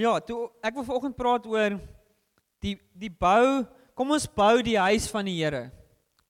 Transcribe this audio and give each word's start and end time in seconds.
Ja, 0.00 0.14
toe 0.24 0.46
ek 0.64 0.78
wil 0.78 0.86
vanoggend 0.86 1.16
praat 1.18 1.44
oor 1.44 1.74
die 2.64 2.78
die 2.96 3.10
bou, 3.12 3.66
kom 3.92 4.14
ons 4.14 4.24
bou 4.32 4.62
die 4.64 4.78
huis 4.80 5.10
van 5.12 5.28
die 5.28 5.34
Here. 5.36 5.66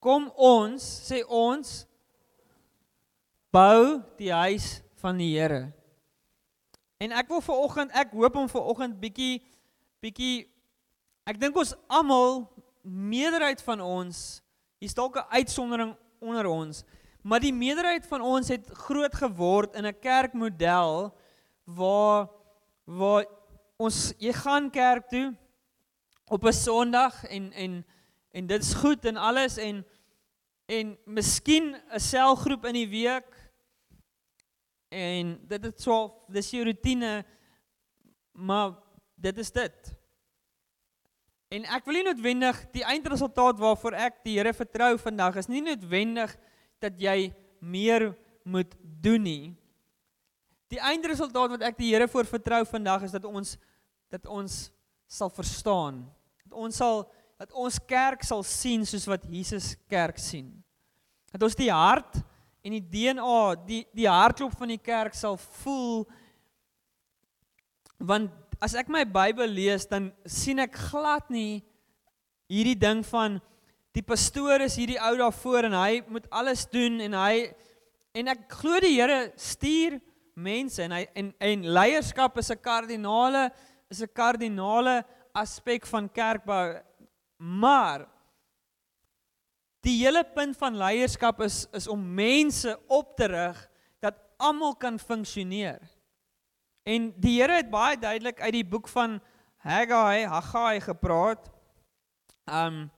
Kom 0.02 0.26
ons, 0.34 0.82
sê 1.06 1.20
ons 1.22 1.84
bou 3.54 4.00
die 4.18 4.32
huis 4.34 4.80
van 4.98 5.22
die 5.22 5.30
Here. 5.36 5.68
En 6.98 7.14
ek 7.14 7.30
wil 7.30 7.44
vanoggend, 7.46 7.94
ek 7.94 8.18
hoop 8.18 8.42
om 8.42 8.50
vanoggend 8.50 8.98
bietjie 8.98 9.38
bietjie 10.02 10.48
ek 11.30 11.38
dink 11.38 11.54
ons 11.54 11.76
almal 11.86 12.48
meerderheid 12.82 13.62
van 13.62 13.86
ons, 13.86 14.40
hier's 14.82 14.98
dalk 14.98 15.22
'n 15.22 15.30
uitsondering 15.30 15.94
onder 16.18 16.50
ons, 16.50 16.82
maar 17.22 17.38
die 17.38 17.54
meerderheid 17.54 18.02
van 18.02 18.20
ons 18.20 18.48
het 18.50 18.66
groot 18.66 19.14
geword 19.14 19.76
in 19.76 19.86
'n 19.86 20.00
kerkmodel 20.00 21.14
waar 21.70 22.26
waar 22.90 23.38
ons 23.80 24.10
jy 24.20 24.32
gaan 24.36 24.68
kerk 24.72 25.08
toe 25.08 25.30
op 26.28 26.44
'n 26.44 26.52
Sondag 26.52 27.24
en 27.24 27.52
en 27.52 27.84
en 28.30 28.46
dit's 28.46 28.74
goed 28.74 29.04
en 29.04 29.16
alles 29.16 29.56
en 29.56 29.84
en 30.68 30.98
miskien 31.06 31.74
'n 31.74 32.00
selgroep 32.00 32.64
in 32.64 32.74
die 32.74 32.88
week 32.88 33.30
en 34.88 35.40
dit 35.48 35.64
is 35.64 35.82
so 35.82 36.24
dis 36.28 36.50
jou 36.50 36.64
rotine 36.64 37.24
maar 38.32 38.76
dit 39.14 39.38
is 39.38 39.50
dit. 39.50 39.94
En 41.48 41.64
ek 41.64 41.84
wil 41.84 41.94
nie 41.94 42.04
noodwendig 42.06 42.60
die 42.72 42.84
eindresultaat 42.84 43.58
waarvoor 43.58 43.92
ek 43.92 44.20
die 44.24 44.38
Here 44.38 44.52
vertrou 44.54 44.98
vandag 44.98 45.36
is 45.36 45.48
nie 45.48 45.62
noodwendig 45.62 46.36
dat 46.78 47.00
jy 47.00 47.34
meer 47.58 48.16
moet 48.44 48.76
doen 48.80 49.22
nie. 49.22 49.56
Die 50.70 50.80
eindresultaat 50.80 51.50
wat 51.50 51.62
ek 51.62 51.76
die 51.76 51.90
Here 51.90 52.08
voor 52.08 52.24
vertrou 52.24 52.64
vandag 52.64 53.02
is 53.02 53.10
dat 53.10 53.24
ons 53.24 53.56
dat 54.10 54.26
ons 54.26 54.70
sal 55.10 55.30
verstaan. 55.30 56.02
Dat 56.44 56.58
ons 56.58 56.76
sal 56.76 57.06
dat 57.40 57.52
ons 57.56 57.78
kerk 57.88 58.20
sal 58.26 58.42
sien 58.44 58.82
soos 58.84 59.06
wat 59.08 59.22
Jesus 59.24 59.72
kerk 59.88 60.18
sien. 60.20 60.50
Dat 61.32 61.42
ons 61.46 61.56
die 61.56 61.70
hart 61.72 62.18
en 62.60 62.74
die 62.76 62.84
DNA, 62.84 63.54
die 63.64 63.84
die 63.96 64.08
hartklop 64.10 64.52
van 64.58 64.74
die 64.74 64.82
kerk 64.82 65.16
sal 65.16 65.38
voel 65.62 66.04
want 68.00 68.32
as 68.60 68.74
ek 68.76 68.88
my 68.92 69.06
Bybel 69.08 69.48
lees 69.48 69.86
dan 69.88 70.10
sien 70.28 70.60
ek 70.60 70.76
glad 70.90 71.30
nie 71.32 71.62
hierdie 72.50 72.76
ding 72.76 73.00
van 73.08 73.38
die 73.96 74.04
pastoor 74.04 74.64
is 74.64 74.76
hierdie 74.78 75.00
ou 75.00 75.14
daar 75.18 75.34
voor 75.34 75.68
en 75.68 75.76
hy 75.76 76.02
moet 76.08 76.28
alles 76.32 76.66
doen 76.72 77.00
en 77.04 77.16
hy 77.16 77.50
en 78.16 78.32
ek 78.32 78.46
glo 78.60 78.80
die 78.82 78.96
Here 78.98 79.20
stuur 79.40 79.98
mense 80.40 80.82
en 80.84 80.94
hy 80.96 81.04
en 81.16 81.32
en 81.40 81.66
leierskap 81.76 82.38
is 82.40 82.50
'n 82.50 82.60
kardinale 82.60 83.50
is 83.90 84.02
'n 84.02 84.12
kardinale 84.12 85.04
aspek 85.32 85.86
van 85.86 86.08
kerkbou. 86.08 86.80
Maar 87.36 88.08
die 89.80 89.96
hele 90.04 90.24
punt 90.24 90.56
van 90.56 90.76
leierskap 90.76 91.40
is 91.40 91.66
is 91.72 91.88
om 91.88 92.14
mense 92.14 92.78
op 92.86 93.16
te 93.16 93.26
rig 93.26 93.68
dat 94.00 94.14
almal 94.36 94.76
kan 94.76 94.98
funksioneer. 94.98 95.80
En 96.82 97.12
die 97.20 97.40
Here 97.40 97.60
het 97.60 97.70
baie 97.70 97.98
duidelik 97.98 98.40
uit 98.40 98.52
die 98.52 98.64
boek 98.64 98.88
van 98.88 99.20
Haggai, 99.56 100.26
Haggai 100.26 100.80
gepraat. 100.80 101.50
Um 102.46 102.90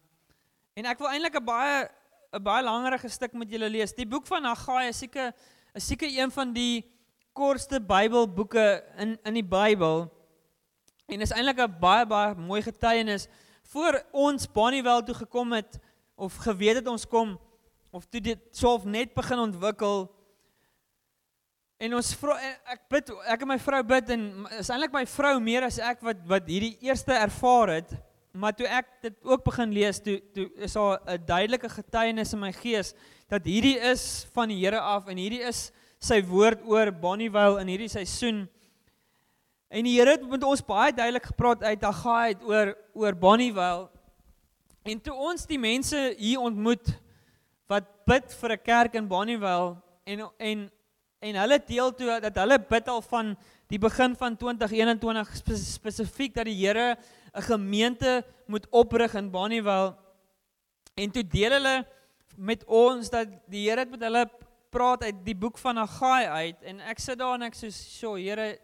en 0.73 0.87
ek 0.89 0.99
wil 0.99 1.11
eintlik 1.13 1.37
'n 1.37 1.45
baie 1.45 1.89
'n 2.33 2.43
baie 2.43 2.65
langerige 2.65 3.09
stuk 3.09 3.33
met 3.33 3.51
julle 3.51 3.69
lees. 3.69 3.93
Die 3.93 4.07
boek 4.07 4.27
van 4.27 4.45
Haggai 4.45 4.89
is 4.89 4.99
seker 4.99 5.33
is 5.75 5.87
seker 5.87 6.09
een 6.09 6.31
van 6.31 6.53
die 6.53 6.85
kortste 7.33 7.81
Bybelboeke 7.81 8.85
in 8.97 9.19
in 9.23 9.35
die 9.35 9.45
Bybel. 9.45 10.22
En 11.07 11.21
is 11.21 11.31
eintlik 11.31 11.59
'n 11.59 11.79
baie 11.81 12.07
baie 12.07 12.35
mooi 12.35 12.63
getuienis 12.63 13.29
voor 13.73 14.05
ons 14.13 14.47
Bonnievale 14.53 15.03
toe 15.03 15.15
gekom 15.15 15.53
het 15.53 15.79
of 16.15 16.37
geweet 16.37 16.75
het 16.77 16.87
ons 16.87 17.07
kom 17.07 17.39
of 17.91 18.07
toe 18.09 18.21
dit 18.21 18.41
self 18.51 18.85
net 18.85 19.15
begin 19.15 19.39
ontwikkel. 19.39 20.07
En 21.83 21.95
ons 21.99 22.15
vra 22.15 22.39
ek 22.73 22.87
bid 22.89 23.11
ek 23.27 23.43
en 23.43 23.49
my 23.49 23.59
vrou 23.59 23.83
bid 23.83 24.13
en 24.15 24.23
is 24.59 24.71
eintlik 24.71 24.95
my 24.95 25.05
vrou 25.07 25.41
meer 25.41 25.67
as 25.67 25.81
ek 25.83 26.01
wat 26.07 26.23
wat 26.31 26.47
hierdie 26.47 26.77
eerste 26.81 27.13
ervaar 27.13 27.69
het. 27.69 27.93
Maar 28.33 28.55
toe 28.57 28.67
ek 28.67 28.87
dit 29.03 29.17
ook 29.29 29.43
begin 29.45 29.75
lees, 29.77 30.01
toe 30.01 30.17
toe 30.33 30.47
is 30.57 30.73
daar 30.73 31.01
'n 31.05 31.25
duidelike 31.27 31.69
getuienis 31.69 32.33
in 32.33 32.41
my 32.41 32.53
gees 32.53 32.95
dat 33.29 33.45
hierdie 33.45 33.79
is 33.79 34.27
van 34.33 34.49
die 34.49 34.61
Here 34.65 34.81
af 34.81 35.09
en 35.09 35.17
hierdie 35.17 35.43
is 35.43 35.73
sy 36.01 36.23
woord 36.23 36.65
oor 36.65 36.93
Bonnievale 36.93 37.61
in 37.61 37.69
hierdie 37.69 37.89
seisoen. 37.89 38.49
En 39.73 39.87
die 39.89 39.95
Here 39.97 40.19
het 40.19 40.25
met 40.29 40.43
ons 40.45 40.61
baie 40.69 40.93
duidelik 40.93 41.31
gepraat 41.31 41.63
uit 41.65 41.85
Haggai 41.87 42.35
oor 42.45 42.75
oor 42.93 43.15
Bonnievale. 43.17 43.87
En 44.85 44.99
toe 45.01 45.15
ons 45.17 45.47
die 45.49 45.59
mense 45.59 45.97
hier 46.19 46.43
ontmoet 46.45 46.91
wat 47.73 47.87
bid 48.05 48.35
vir 48.41 48.53
'n 48.53 48.63
kerk 48.63 48.99
in 49.01 49.09
Bonnievale 49.09 49.81
en 50.05 50.29
en 50.39 50.71
en 51.23 51.35
hulle 51.41 51.59
deel 51.65 51.95
toe 51.95 52.21
dat 52.21 52.37
hulle 52.37 52.59
bid 52.59 52.89
al 52.89 53.01
van 53.01 53.37
die 53.69 53.79
begin 53.79 54.17
van 54.17 54.37
2021 54.37 55.37
spesifiek 55.57 56.35
dat 56.35 56.45
die 56.45 56.67
Here 56.67 56.97
'n 57.33 57.43
gemeente 57.43 58.25
moet 58.47 58.69
oprig 58.71 59.15
in 59.15 59.31
Bonnievale. 59.31 59.97
En 60.95 61.11
toe 61.11 61.25
deel 61.25 61.51
hulle 61.51 61.87
met 62.37 62.65
ons 62.65 63.09
dat 63.09 63.29
die 63.49 63.71
Here 63.71 63.81
het 63.81 63.91
met 63.91 64.03
hulle 64.03 64.31
praat 64.71 65.03
uit 65.03 65.25
die 65.25 65.37
boek 65.37 65.59
van 65.59 65.77
Haggai 65.77 66.27
uit 66.27 66.63
en 66.63 66.81
ek 66.81 66.99
sit 66.99 67.19
daar 67.19 67.35
en 67.35 67.43
ek 67.43 67.55
sê 67.57 67.71
so 67.73 68.15
Here 68.17 68.59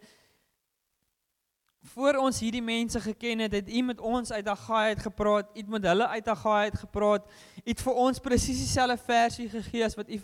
voor 1.81 2.19
ons 2.19 2.39
hierdie 2.39 2.63
mense 2.63 2.99
geken 2.99 3.39
het, 3.39 3.53
het 3.53 3.69
U 3.69 3.81
met 3.81 3.99
ons 3.99 4.31
uit 4.31 4.47
Haggai 4.47 4.87
uit 4.87 4.99
gepraat, 4.99 5.49
U 5.55 5.59
het 5.59 5.69
met 5.69 5.83
hulle 5.83 6.07
uit 6.07 6.25
Haggai 6.25 6.63
uit 6.69 6.77
gepraat. 6.79 7.25
U 7.63 7.69
het 7.69 7.81
vir 7.81 7.93
ons 7.93 8.19
presies 8.19 8.59
dieselfde 8.59 8.97
versie 8.97 9.49
gegee 9.49 9.85
as 9.85 9.95
wat 9.95 10.09
U 10.09 10.19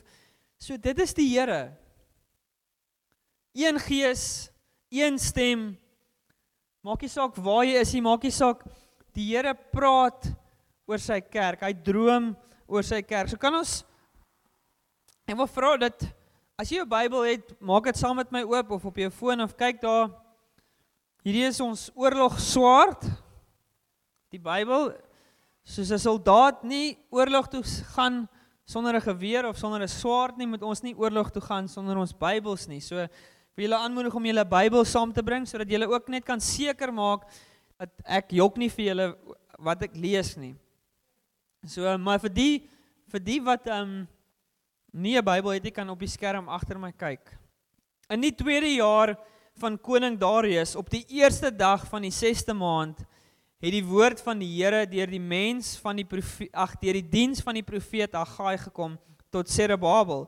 So 0.60 0.78
dit 0.80 1.00
is 1.04 1.14
die 1.14 1.28
Here. 1.34 1.76
Een 3.56 3.80
gees, 3.80 4.50
een 4.90 5.20
stem. 5.20 5.74
Maak 6.86 7.04
nie 7.04 7.12
saak 7.12 7.36
waar 7.44 7.66
jy 7.66 7.82
is 7.82 7.92
nie, 7.96 8.04
maak 8.06 8.24
nie 8.24 8.34
saak 8.34 8.64
die 9.16 9.28
Here 9.34 9.56
praat 9.56 10.30
oor 10.88 11.02
sy 11.02 11.20
kerk. 11.22 11.66
Hy 11.66 11.74
droom 11.86 12.34
oor 12.68 12.86
sy 12.86 13.02
kerk. 13.06 13.32
So 13.32 13.42
kan 13.42 13.58
ons 13.58 13.84
En 15.26 15.40
wat 15.40 15.50
vra 15.50 15.72
dat 15.82 16.04
as 16.54 16.70
jy 16.70 16.78
jou 16.78 16.86
Bybel 16.86 17.24
het, 17.26 17.48
maak 17.58 17.88
dit 17.90 17.98
saam 17.98 18.20
met 18.20 18.30
my 18.30 18.44
oop 18.46 18.76
of 18.76 18.84
op 18.86 19.00
jou 19.02 19.10
foon 19.10 19.42
of 19.42 19.56
kyk 19.58 19.80
daar 19.82 20.12
Hierdie 21.26 21.48
is 21.48 21.58
ons 21.58 21.88
oorlog 21.98 22.36
swaard. 22.38 23.02
Die 24.30 24.38
Bybel 24.38 24.92
soos 25.66 25.90
'n 25.90 25.98
soldaat 25.98 26.62
nie 26.62 27.00
oorlog 27.10 27.50
toe 27.50 27.64
gaan 27.96 28.30
sonder 28.64 28.94
'n 28.94 29.02
geweer 29.02 29.50
of 29.50 29.58
sonder 29.58 29.82
'n 29.82 29.88
swaard 29.88 30.38
nie, 30.38 30.46
moet 30.46 30.62
ons 30.62 30.84
nie 30.84 30.94
oorlog 30.94 31.32
toe 31.32 31.42
gaan 31.42 31.68
sonder 31.68 31.98
ons 31.98 32.14
Bybels 32.14 32.68
nie. 32.68 32.80
So 32.80 32.96
wil 32.98 33.66
julle 33.66 33.76
aanmoedig 33.76 34.14
om 34.14 34.24
julle 34.24 34.46
Bybel 34.46 34.86
saam 34.86 35.12
te 35.12 35.24
bring 35.24 35.48
sodat 35.48 35.68
julle 35.68 35.90
ook 35.90 36.10
net 36.10 36.26
kan 36.26 36.40
seker 36.40 36.94
maak 36.94 37.26
dat 37.80 37.90
ek 38.06 38.30
jok 38.30 38.58
nie 38.58 38.70
vir 38.70 38.86
julle 38.86 39.18
wat 39.58 39.82
ek 39.82 39.96
lees 39.96 40.38
nie. 40.38 40.56
So 41.66 41.98
maar 41.98 42.20
vir 42.20 42.30
die 42.30 42.70
vir 43.10 43.20
die 43.20 43.42
wat 43.42 43.66
ehm 43.66 43.82
um, 43.82 44.08
nie 44.94 45.18
'n 45.18 45.26
Bybel 45.26 45.54
het 45.54 45.64
nie, 45.64 45.72
kan 45.72 45.90
op 45.90 46.00
die 46.00 46.08
skerm 46.08 46.48
agter 46.50 46.78
my 46.78 46.92
kyk. 46.92 47.36
In 48.12 48.22
die 48.22 48.32
tweede 48.32 48.76
jaar 48.76 49.18
van 49.60 49.78
koning 49.80 50.18
Darius 50.20 50.76
op 50.76 50.90
die 50.92 51.06
eerste 51.16 51.52
dag 51.56 51.86
van 51.88 52.04
die 52.04 52.14
6ste 52.14 52.56
maand 52.56 53.00
het 53.64 53.72
die 53.72 53.86
woord 53.88 54.20
van 54.22 54.42
die 54.44 54.50
Here 54.52 54.84
deur 54.90 55.08
die 55.08 55.22
mens 55.22 55.76
van 55.80 56.02
die 56.02 56.08
ag 56.52 56.76
deur 56.82 57.00
die 57.00 57.10
diens 57.10 57.40
van 57.44 57.56
die 57.56 57.64
profeet 57.64 58.18
Haggai 58.18 58.58
gekom 58.66 58.98
tot 59.32 59.50
Zerubbabel 59.50 60.26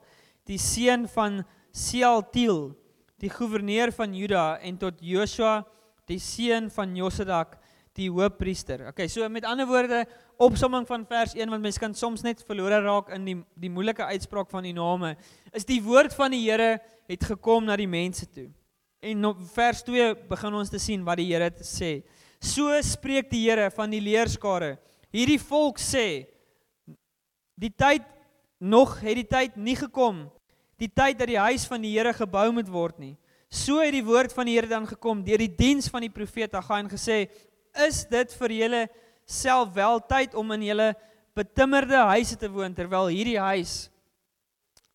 die 0.48 0.60
seun 0.62 1.08
van 1.12 1.42
Sealtiel 1.76 2.72
die 3.20 3.32
goewerneur 3.34 3.92
van 3.92 4.16
Juda 4.16 4.46
en 4.64 4.78
tot 4.80 5.02
Joshua 5.04 5.66
die 6.08 6.20
seun 6.24 6.70
van 6.72 6.96
Josadak 6.96 7.58
die 7.98 8.08
hoofpriester. 8.14 8.86
Okay, 8.92 9.08
so 9.10 9.26
met 9.30 9.46
ander 9.50 9.68
woorde 9.68 10.04
opsomming 10.38 10.86
van 10.88 11.04
vers 11.10 11.34
1 11.36 11.50
want 11.50 11.66
mense 11.66 11.82
kan 11.82 11.96
soms 11.98 12.24
net 12.24 12.44
verlore 12.46 12.80
raak 12.86 13.10
in 13.16 13.26
die 13.26 13.36
die 13.58 13.72
moeilike 13.74 14.06
uitspraak 14.06 14.52
van 14.54 14.68
die 14.70 14.76
name. 14.78 15.16
Is 15.52 15.66
die 15.66 15.82
woord 15.84 16.14
van 16.16 16.32
die 16.32 16.44
Here 16.46 16.78
het 17.10 17.26
gekom 17.26 17.66
na 17.66 17.76
die 17.80 17.90
mense 17.90 18.30
toe. 18.30 18.48
En 19.00 19.26
op 19.26 19.42
vers 19.54 19.84
2 19.86 20.16
begin 20.30 20.54
ons 20.58 20.70
te 20.74 20.80
sien 20.82 21.04
wat 21.06 21.20
die 21.22 21.30
Here 21.30 21.52
sê. 21.62 22.02
So 22.42 22.74
spreek 22.82 23.30
die 23.30 23.44
Here 23.46 23.70
van 23.74 23.92
die 23.94 24.02
leerskare. 24.02 24.78
Hierdie 25.14 25.40
volk 25.42 25.80
sê 25.82 26.26
die 27.58 27.72
tyd 27.74 28.06
nog 28.58 28.98
het 29.02 29.18
die 29.18 29.28
tyd 29.30 29.58
nie 29.58 29.78
gekom. 29.78 30.26
Die 30.78 30.90
tyd 30.90 31.18
dat 31.18 31.30
die 31.30 31.40
huis 31.42 31.66
van 31.70 31.82
die 31.82 31.94
Here 31.94 32.14
gebou 32.14 32.50
moet 32.54 32.70
word 32.70 32.98
nie. 33.02 33.16
So 33.50 33.80
het 33.80 33.94
die 33.96 34.06
woord 34.06 34.34
van 34.36 34.50
die 34.50 34.58
Here 34.58 34.70
dan 34.70 34.88
gekom 34.90 35.22
deur 35.26 35.42
die 35.42 35.54
diens 35.54 35.88
van 35.94 36.04
die 36.06 36.14
profeet 36.14 36.58
Haggai 36.58 36.82
en 36.84 36.90
gesê: 36.92 37.28
"Is 37.88 38.06
dit 38.06 38.34
vir 38.34 38.52
julle 38.52 38.88
self 39.26 39.74
wel 39.74 40.02
tyd 40.10 40.36
om 40.36 40.52
in 40.52 40.64
julle 40.64 40.96
betimmerde 41.38 42.02
huise 42.14 42.36
te 42.36 42.50
woon 42.50 42.74
terwyl 42.74 43.08
hierdie 43.14 43.40
huis 43.40 43.90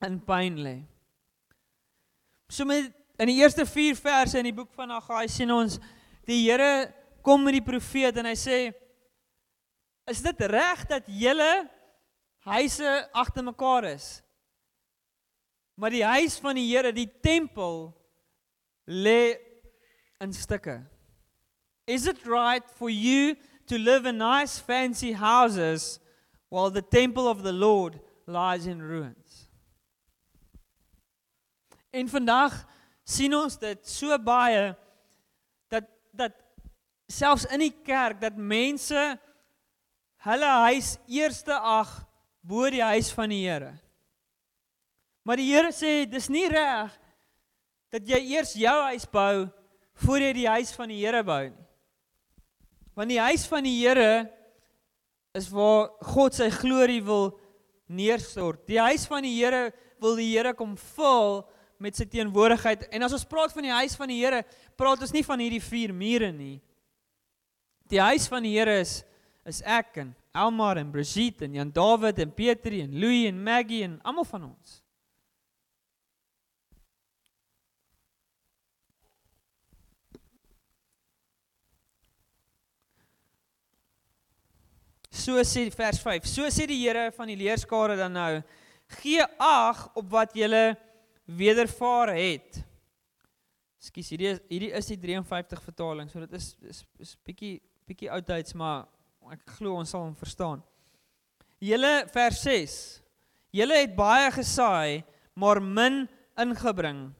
in 0.02 0.18
pyn 0.20 0.58
lê?" 0.58 0.76
So 2.50 2.64
met 2.64 2.92
In 3.22 3.28
die 3.30 3.38
eerste 3.38 3.62
4 3.66 3.94
verse 3.94 4.38
in 4.38 4.48
die 4.48 4.54
boek 4.54 4.72
van 4.74 4.90
Haggai 4.90 5.28
sien 5.30 5.50
ons 5.54 5.76
die 6.26 6.40
Here 6.42 6.88
kom 7.22 7.44
met 7.46 7.54
die 7.54 7.62
profeet 7.62 8.16
en 8.18 8.26
hy 8.26 8.34
sê 8.34 8.56
is 10.10 10.22
dit 10.24 10.40
reg 10.50 10.80
dat 10.90 11.06
julle 11.06 11.50
huise 12.48 12.94
agter 13.14 13.46
mekaar 13.46 13.86
is? 13.92 14.08
Maar 15.78 15.94
die 15.94 16.02
huis 16.02 16.40
van 16.42 16.58
die 16.58 16.66
Here, 16.66 16.90
die 16.90 17.06
tempel 17.22 17.92
lê 18.90 19.38
in 20.18 20.34
stukke. 20.34 20.80
Is 21.86 22.08
it 22.10 22.26
right 22.26 22.66
for 22.74 22.90
you 22.90 23.36
to 23.70 23.78
live 23.78 24.02
in 24.08 24.18
nice 24.18 24.58
fancy 24.58 25.12
houses 25.14 26.00
while 26.50 26.74
the 26.74 26.82
temple 26.82 27.30
of 27.30 27.46
the 27.46 27.54
Lord 27.54 28.02
lies 28.26 28.66
in 28.66 28.82
ruins? 28.82 29.46
En 31.94 32.08
vandag 32.08 32.64
sien 33.12 33.34
ons 33.36 33.58
dit 33.60 33.88
so 33.88 34.16
baie 34.18 34.72
dat 35.72 35.88
dat 36.16 36.36
selfs 37.12 37.44
in 37.52 37.66
die 37.66 37.74
kerk 37.84 38.20
dat 38.22 38.36
mense 38.36 39.02
hulle 40.24 40.50
huis 40.68 40.94
eerste 41.10 41.54
ag 41.56 41.90
bo 42.42 42.68
die 42.70 42.82
huis 42.82 43.10
van 43.14 43.30
die 43.32 43.42
Here. 43.44 43.72
Maar 45.22 45.38
die 45.38 45.50
Here 45.52 45.72
sê 45.74 46.02
dis 46.10 46.30
nie 46.32 46.48
reg 46.50 46.94
dat 47.92 48.06
jy 48.08 48.20
eers 48.32 48.54
jou 48.58 48.76
huis 48.88 49.04
bou 49.06 49.46
voor 50.02 50.24
jy 50.24 50.32
die 50.40 50.48
huis 50.48 50.72
van 50.74 50.90
die 50.90 51.02
Here 51.02 51.22
bou 51.26 51.42
nie. 51.50 51.66
Want 52.96 53.12
die 53.12 53.20
huis 53.20 53.44
van 53.48 53.64
die 53.64 53.76
Here 53.78 54.26
is 55.36 55.48
waar 55.52 55.92
God 56.12 56.36
sy 56.36 56.50
glorie 56.52 57.00
wil 57.04 57.32
neerstort. 57.92 58.66
Die 58.68 58.80
huis 58.80 59.06
van 59.08 59.24
die 59.24 59.36
Here 59.36 59.70
wil 60.02 60.18
die 60.18 60.32
Here 60.32 60.54
kom 60.56 60.74
vul 60.96 61.42
met 61.82 61.98
sy 61.98 62.06
teenwoordigheid. 62.06 62.86
En 62.94 63.02
as 63.06 63.14
ons 63.16 63.26
praat 63.28 63.54
van 63.54 63.66
die 63.66 63.74
huis 63.74 63.96
van 63.98 64.10
die 64.12 64.20
Here, 64.22 64.42
praat 64.78 65.02
ons 65.02 65.14
nie 65.14 65.24
van 65.26 65.42
hierdie 65.42 65.62
vier 65.62 65.94
mure 65.94 66.30
nie. 66.34 66.60
Die 67.90 68.00
huis 68.00 68.28
van 68.30 68.46
die 68.46 68.54
Here 68.56 68.80
is 68.82 69.00
is 69.42 69.58
ek 69.66 69.96
en 69.98 70.12
Elmar 70.38 70.78
en 70.78 70.92
Brigitte 70.94 71.48
en 71.48 71.56
Jan 71.58 71.72
David 71.74 72.20
en 72.22 72.30
Petri 72.30 72.78
en 72.84 72.92
Louis 72.94 73.26
en 73.26 73.40
Maggie 73.42 73.82
en 73.82 73.96
almal 74.06 74.28
van 74.28 74.44
ons. 74.52 74.76
So 85.10 85.42
sê 85.42 85.66
vers 85.74 85.98
5. 86.00 86.24
So 86.30 86.46
sê 86.54 86.68
die 86.70 86.78
Here 86.84 87.10
van 87.18 87.28
die 87.28 87.36
leerskare 87.36 87.98
dan 87.98 88.14
nou: 88.16 88.30
Gee 89.02 89.26
ag 89.42 89.84
op 89.98 90.08
wat 90.14 90.38
julle 90.38 90.76
wedervaar 91.24 92.14
het. 92.16 92.62
Ekskuus, 93.82 94.12
hierdie 94.14 94.30
is 94.30 94.40
hierdie 94.50 94.72
is 94.78 94.90
die 94.92 94.98
53 95.00 95.62
vertaling. 95.62 96.10
So 96.10 96.22
dit 96.22 96.34
is 96.38 96.52
is 96.70 96.84
is 97.02 97.16
bietjie 97.26 97.56
bietjie 97.88 98.10
oudtyds, 98.14 98.54
maar 98.54 98.86
ek 99.32 99.42
glo 99.58 99.78
ons 99.80 99.90
sal 99.90 100.06
hom 100.06 100.14
verstaan. 100.18 100.62
Julle 101.62 102.06
vers 102.14 102.42
6. 102.42 102.76
Julle 103.54 103.82
het 103.82 103.92
baie 103.94 104.30
gesaai, 104.34 105.02
maar 105.34 105.60
min 105.62 106.06
ingebring. 106.40 107.10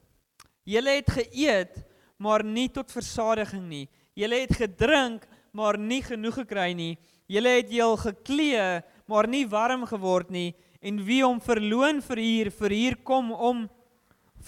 Julle 0.65 0.97
het 1.01 1.11
geëet, 1.11 1.77
maar 2.23 2.45
nie 2.47 2.69
tot 2.73 2.91
versadiging 2.95 3.67
nie. 3.69 3.85
Julle 4.19 4.43
het 4.45 4.55
gedrink, 4.57 5.27
maar 5.53 5.79
nie 5.79 6.01
genoeg 6.03 6.41
gekry 6.43 6.71
nie. 6.79 6.95
Julle 7.31 7.59
het 7.59 7.71
heel 7.71 7.97
geklee, 8.01 8.83
maar 9.07 9.29
nie 9.29 9.45
warm 9.49 9.85
geword 9.89 10.31
nie. 10.31 10.53
En 10.83 10.99
wie 11.07 11.23
hom 11.23 11.41
verloon 11.43 12.01
vir 12.03 12.23
hier, 12.23 12.51
vir 12.51 12.75
hier 12.75 12.97
kom 13.07 13.31
om 13.33 13.67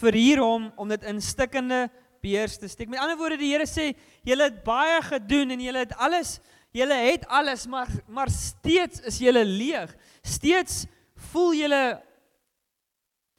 vir 0.00 0.19
hier 0.19 0.43
hom 0.43 0.70
om 0.81 0.91
dit 0.91 1.05
in 1.06 1.20
stikkende 1.23 1.87
beers 2.25 2.56
te 2.58 2.69
steek. 2.69 2.88
Met 2.91 3.02
ander 3.02 3.19
woorde, 3.20 3.38
die 3.41 3.52
Here 3.52 3.67
sê, 3.69 3.93
julle 4.26 4.49
het 4.49 4.62
baie 4.67 5.00
gedoen 5.05 5.55
en 5.55 5.62
julle 5.62 5.85
het 5.85 5.94
alles, 6.02 6.38
julle 6.75 6.96
het 7.06 7.26
alles, 7.29 7.67
maar 7.70 7.91
maar 8.08 8.32
steeds 8.32 9.05
is 9.06 9.20
julle 9.23 9.44
leeg. 9.44 9.93
Steeds 10.25 10.85
voel 11.31 11.55
julle 11.61 11.85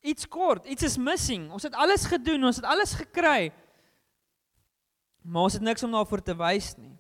iets 0.05 0.27
kort, 0.29 0.67
iets 0.69 0.85
is 0.85 0.99
missing. 1.01 1.49
Ons 1.51 1.65
het 1.65 1.75
alles 1.75 2.05
gedoen, 2.09 2.45
ons 2.45 2.61
het 2.61 2.67
alles 2.69 2.93
gekry. 2.99 3.49
Maar 5.25 5.49
ons 5.49 5.57
het 5.57 5.65
niks 5.65 5.83
om 5.83 5.95
daarvoor 5.95 6.21
te 6.21 6.37
wys 6.37 6.75
nie. 6.77 6.93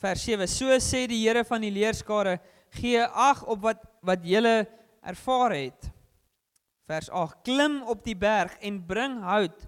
Vers 0.00 0.24
7: 0.24 0.48
So 0.48 0.80
sê 0.80 1.04
die 1.10 1.20
Here 1.20 1.44
van 1.44 1.60
die 1.60 1.72
leerskare, 1.74 2.38
gee 2.72 3.02
ag 3.04 3.44
op 3.44 3.60
wat 3.66 3.84
wat 4.06 4.24
julle 4.24 4.64
ervaar 5.04 5.52
het. 5.52 5.90
Vers 6.90 7.10
8: 7.10 7.44
Klim 7.46 7.82
op 7.86 8.02
die 8.02 8.16
berg 8.18 8.56
en 8.66 8.80
bring 8.86 9.20
hout 9.22 9.66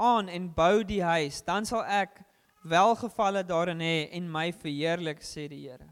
aan 0.00 0.28
en 0.28 0.48
bou 0.54 0.84
die 0.84 1.02
huis, 1.04 1.42
dan 1.44 1.68
sal 1.68 1.84
ek 1.84 2.22
welgevalle 2.64 3.42
daarin 3.44 3.82
hê 3.84 3.96
en 4.16 4.30
my 4.32 4.48
verheerlik 4.56 5.20
sê 5.24 5.46
die 5.52 5.66
Here. 5.66 5.88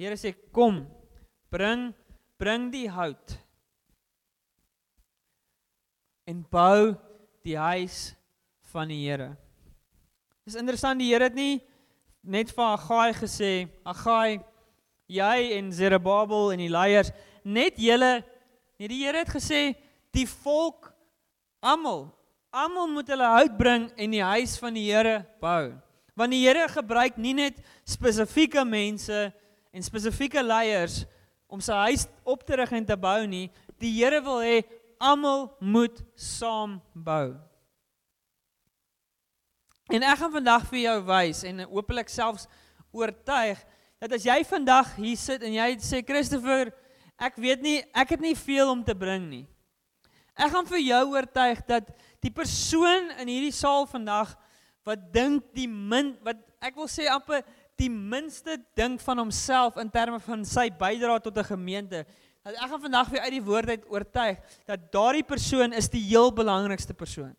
Here 0.00 0.16
sê 0.20 0.34
kom, 0.52 0.84
bring 1.52 1.90
bring 2.40 2.70
die 2.72 2.88
hout 2.88 3.34
en 6.28 6.40
bou 6.48 6.94
die 7.44 7.56
huis 7.56 8.14
van 8.72 8.92
die 8.92 9.02
Here. 9.02 9.32
Dis 10.44 10.56
interessant 10.60 11.00
die 11.00 11.10
Here 11.10 11.28
het 11.28 11.36
nie 11.36 11.58
net 12.20 12.52
vir 12.52 12.76
Agai 12.76 13.10
gesê, 13.16 13.52
Agai, 13.84 14.40
jy 15.10 15.56
en 15.56 15.72
Zerubbabel 15.72 16.52
en 16.54 16.64
die 16.64 16.72
leiers, 16.72 17.12
net 17.44 17.78
julle, 17.80 18.20
nee 18.80 18.88
die 18.90 19.02
Here 19.04 19.24
het 19.24 19.32
gesê 19.32 19.74
die 20.14 20.26
volk 20.26 20.88
almal 21.60 22.08
Almal 22.50 22.88
moet 22.90 23.06
hulle 23.12 23.26
hout 23.30 23.52
bring 23.54 23.84
en 23.94 24.10
die 24.10 24.24
huis 24.26 24.56
van 24.58 24.74
die 24.74 24.88
Here 24.88 25.20
bou. 25.38 25.70
Want 26.18 26.34
die 26.34 26.42
Here 26.42 26.66
gebruik 26.66 27.14
nie 27.14 27.36
net 27.38 27.60
spesifieke 27.86 28.64
mense 28.66 29.28
en 29.70 29.86
spesifieke 29.86 30.42
leiers 30.42 31.04
om 31.46 31.62
sy 31.62 31.76
huis 31.86 32.08
op 32.26 32.42
te 32.46 32.58
rig 32.58 32.72
en 32.74 32.88
te 32.88 32.96
bou 32.98 33.20
nie. 33.30 33.46
Die 33.78 33.92
Here 33.94 34.18
wil 34.26 34.42
hê 34.42 34.56
almal 34.98 35.46
moet 35.62 36.02
saam 36.18 36.80
bou. 36.90 37.36
En 39.94 40.02
ek 40.02 40.18
gaan 40.18 40.34
vandag 40.34 40.66
vir 40.72 40.82
jou 40.88 40.98
wys 41.06 41.44
en 41.46 41.64
hopelik 41.70 42.10
selfs 42.10 42.50
oortuig 42.90 43.62
dat 44.02 44.18
as 44.18 44.26
jy 44.26 44.40
vandag 44.48 44.90
hier 44.98 45.18
sit 45.22 45.46
en 45.46 45.54
jy 45.54 45.70
sê 45.86 46.02
Christopher, 46.02 46.74
ek 47.20 47.36
weet 47.36 47.62
nie, 47.62 47.78
ek 47.92 48.16
het 48.16 48.22
nie 48.24 48.36
veel 48.38 48.70
om 48.72 48.84
te 48.84 48.96
bring 48.96 49.28
nie. 49.28 49.44
Ek 50.40 50.52
gaan 50.54 50.68
vir 50.68 50.80
jou 50.80 51.02
oortuig 51.12 51.60
dat 51.68 51.90
die 52.24 52.32
persoon 52.32 53.10
in 53.20 53.28
hierdie 53.28 53.54
saal 53.54 53.84
vandag 53.88 54.32
wat 54.88 55.10
dink 55.12 55.50
die 55.56 55.68
min 55.68 56.14
wat 56.24 56.40
ek 56.64 56.78
wil 56.80 56.88
sê 56.88 57.08
amper 57.12 57.44
die 57.80 57.90
minste 57.92 58.58
dink 58.76 59.00
van 59.04 59.20
homself 59.20 59.78
in 59.80 59.92
terme 59.92 60.20
van 60.20 60.44
sy 60.44 60.68
bydrae 60.70 61.20
tot 61.20 61.36
'n 61.36 61.52
gemeente. 61.52 62.04
Dat 62.44 62.54
ek 62.54 62.70
gaan 62.70 62.86
vandag 62.88 63.08
vir 63.08 63.20
uit 63.20 63.32
die 63.36 63.44
woord 63.44 63.68
uit 63.68 63.84
oortuig 63.88 64.38
dat 64.66 64.92
daardie 64.92 65.24
persoon 65.24 65.72
is 65.72 65.88
die 65.88 66.02
heel 66.08 66.32
belangrikste 66.32 66.94
persoon. 66.94 67.36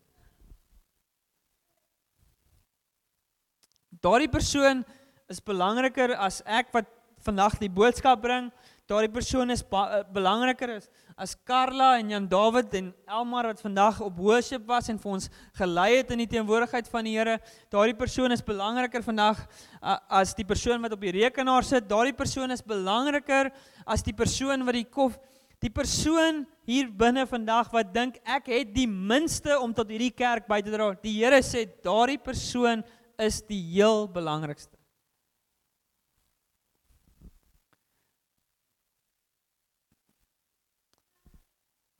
Daardie 4.02 4.30
persoon 4.30 4.84
is 5.28 5.40
belangriker 5.40 6.14
as 6.14 6.42
ek 6.46 6.72
wat 6.72 6.86
vandag 7.22 7.58
die 7.58 7.70
boodskap 7.70 8.22
bring. 8.22 8.50
Daardie 8.90 9.12
persoon 9.12 9.50
is 9.50 9.62
belangriker 9.62 10.76
as 10.76 10.88
as 11.16 11.34
Karla 11.46 11.98
en 12.00 12.10
Jan 12.10 12.26
David 12.28 12.72
en 12.74 12.92
Elmar 13.06 13.46
wat 13.50 13.60
vandag 13.60 14.00
op 14.02 14.16
worship 14.18 14.64
was 14.66 14.88
en 14.88 14.98
vir 14.98 15.12
ons 15.12 15.28
gelei 15.58 15.90
het 15.98 16.10
in 16.14 16.22
die 16.22 16.28
teenwoordigheid 16.30 16.88
van 16.90 17.06
die 17.06 17.12
Here, 17.16 17.36
daardie 17.70 17.96
persoon 17.96 18.32
is 18.34 18.42
belangriker 18.42 19.04
vandag 19.04 19.38
uh, 19.82 19.98
as 20.08 20.34
die 20.34 20.46
persoon 20.48 20.82
wat 20.82 20.96
op 20.96 21.04
die 21.04 21.12
rekenaar 21.14 21.66
sit. 21.66 21.86
Daardie 21.88 22.16
persoon 22.16 22.50
is 22.50 22.64
belangriker 22.64 23.52
as 23.86 24.02
die 24.02 24.16
persoon 24.16 24.66
wat 24.66 24.78
die 24.78 24.88
kof 24.88 25.18
die 25.62 25.70
persoon 25.70 26.42
hier 26.66 26.88
binne 26.90 27.22
vandag 27.30 27.70
wat 27.70 27.92
dink 27.94 28.16
ek 28.26 28.50
het 28.50 28.74
die 28.74 28.88
minste 28.90 29.60
om 29.62 29.70
tot 29.70 29.92
hierdie 29.94 30.10
kerk 30.10 30.48
by 30.50 30.58
te 30.58 30.74
dra. 30.74 30.90
Die 31.04 31.20
Here 31.20 31.38
sê 31.46 31.68
daardie 31.84 32.18
persoon 32.18 32.82
is 33.20 33.38
die 33.46 33.62
heel 33.76 34.08
belangrikste. 34.10 34.81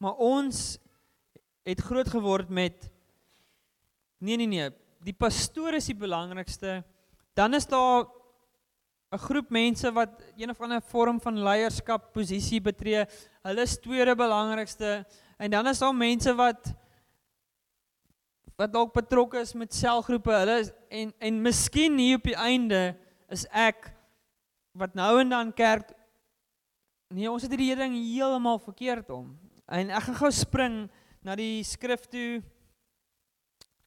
Maar 0.02 0.18
ons 0.18 0.78
het 1.62 1.80
groot 1.80 2.08
geword 2.10 2.48
met 2.50 2.88
nee 4.18 4.36
nee 4.36 4.50
nee, 4.50 4.70
die 5.02 5.14
pastoor 5.14 5.76
is 5.78 5.86
die 5.90 5.98
belangrikste. 5.98 6.80
Dan 7.38 7.54
is 7.54 7.66
daar 7.70 8.10
'n 9.12 9.18
groep 9.18 9.50
mense 9.50 9.92
wat 9.92 10.22
een 10.36 10.50
of 10.50 10.60
ander 10.60 10.82
vorm 10.82 11.20
van 11.20 11.42
leierskap 11.42 12.12
posisie 12.12 12.60
betree. 12.60 13.06
Hulle 13.42 13.62
is 13.62 13.78
tweede 13.78 14.14
belangrikste 14.16 15.06
en 15.38 15.50
dan 15.50 15.66
is 15.66 15.78
daar 15.78 15.94
mense 15.94 16.34
wat 16.34 16.74
wat 18.56 18.72
dalk 18.72 18.92
betrokke 18.92 19.38
is 19.38 19.54
met 19.54 19.74
selgroepe. 19.74 20.30
Hulle 20.32 20.58
is, 20.58 20.70
en 20.88 21.12
en 21.18 21.42
miskien 21.42 21.98
hier 21.98 22.16
op 22.16 22.24
die 22.24 22.36
einde 22.36 22.96
is 23.28 23.46
ek 23.50 23.94
wat 24.72 24.94
nou 24.94 25.20
en 25.20 25.28
dan 25.28 25.54
kerk 25.54 25.92
Nee, 27.12 27.30
ons 27.30 27.42
het 27.42 27.50
hierdie 27.50 27.76
ding 27.76 27.92
heeltemal 27.92 28.58
verkeerd 28.58 29.10
om. 29.10 29.51
En 29.66 29.90
ek 29.90 30.08
gaan 30.08 30.18
gou 30.18 30.30
spring 30.34 30.78
na 31.22 31.36
die 31.38 31.62
skrif 31.64 32.08
toe. 32.10 32.42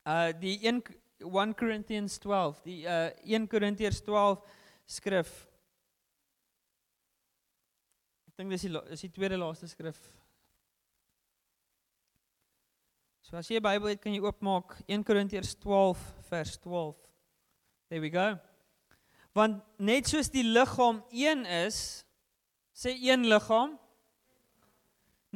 Uh 0.06 0.32
die 0.40 0.60
een 0.64 0.84
1 1.20 1.56
Corinthians 1.56 2.18
12, 2.18 2.62
die 2.62 2.84
uh 2.86 3.10
1 3.24 3.48
Korintiërs 3.48 4.02
12 4.06 4.42
skrif. 4.86 5.32
Ek 8.30 8.38
dink 8.38 8.54
dis 8.54 8.68
die 8.68 8.82
is 8.94 9.02
die 9.02 9.12
tweede 9.12 9.40
laaste 9.40 9.68
skrif. 9.68 10.00
So 13.26 13.38
as 13.38 13.50
jy 13.50 13.58
'n 13.58 13.64
Bybel 13.64 13.90
het, 13.90 14.02
kan 14.02 14.14
jy 14.14 14.22
oopmaak 14.22 14.78
1 14.88 15.04
Korintiërs 15.04 15.56
12 15.58 15.98
vers 16.30 16.58
12. 16.60 16.96
There 17.90 18.02
we 18.02 18.10
go. 18.10 18.38
Want 19.34 19.64
net 19.78 20.08
soos 20.08 20.30
die 20.30 20.44
liggaam 20.44 21.04
een 21.10 21.46
is, 21.46 22.06
sê 22.72 22.94
een 22.94 23.26
liggaam, 23.26 23.80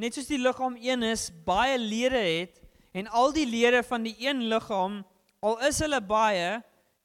net 0.00 0.16
soos 0.16 0.30
die 0.30 0.40
liggaam 0.40 0.78
een 0.80 1.04
is, 1.10 1.28
baie 1.44 1.76
lede 1.78 2.20
het 2.24 2.60
en 2.96 3.10
al 3.12 3.34
die 3.36 3.46
lede 3.46 3.82
van 3.84 4.06
die 4.06 4.16
een 4.24 4.46
liggaam, 4.48 5.02
al 5.44 5.58
is 5.68 5.78
hulle 5.84 6.00
baie, 6.00 6.58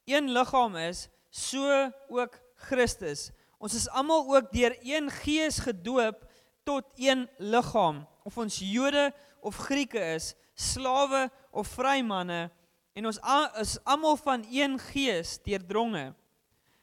een 0.08 0.30
liggaam 0.32 0.78
is, 0.80 1.06
so 1.30 1.90
ook 2.08 2.40
Christus. 2.68 3.28
Ons 3.60 3.76
is 3.76 3.86
almal 3.92 4.24
ook 4.32 4.48
deur 4.52 4.74
een 4.80 5.10
Gees 5.22 5.60
gedoop 5.62 6.24
tot 6.66 6.88
een 6.96 7.26
liggaam, 7.38 8.02
of 8.24 8.38
ons 8.40 8.58
Jode 8.64 9.10
of 9.44 9.60
Grieke 9.68 10.00
is, 10.16 10.32
slawe 10.56 11.26
of 11.52 11.68
vrymanne, 11.76 12.48
en 12.96 13.06
ons 13.06 13.20
is 13.60 13.76
almal 13.84 14.16
van 14.24 14.46
een 14.50 14.80
Gees 14.88 15.36
deurdronge. 15.44 16.14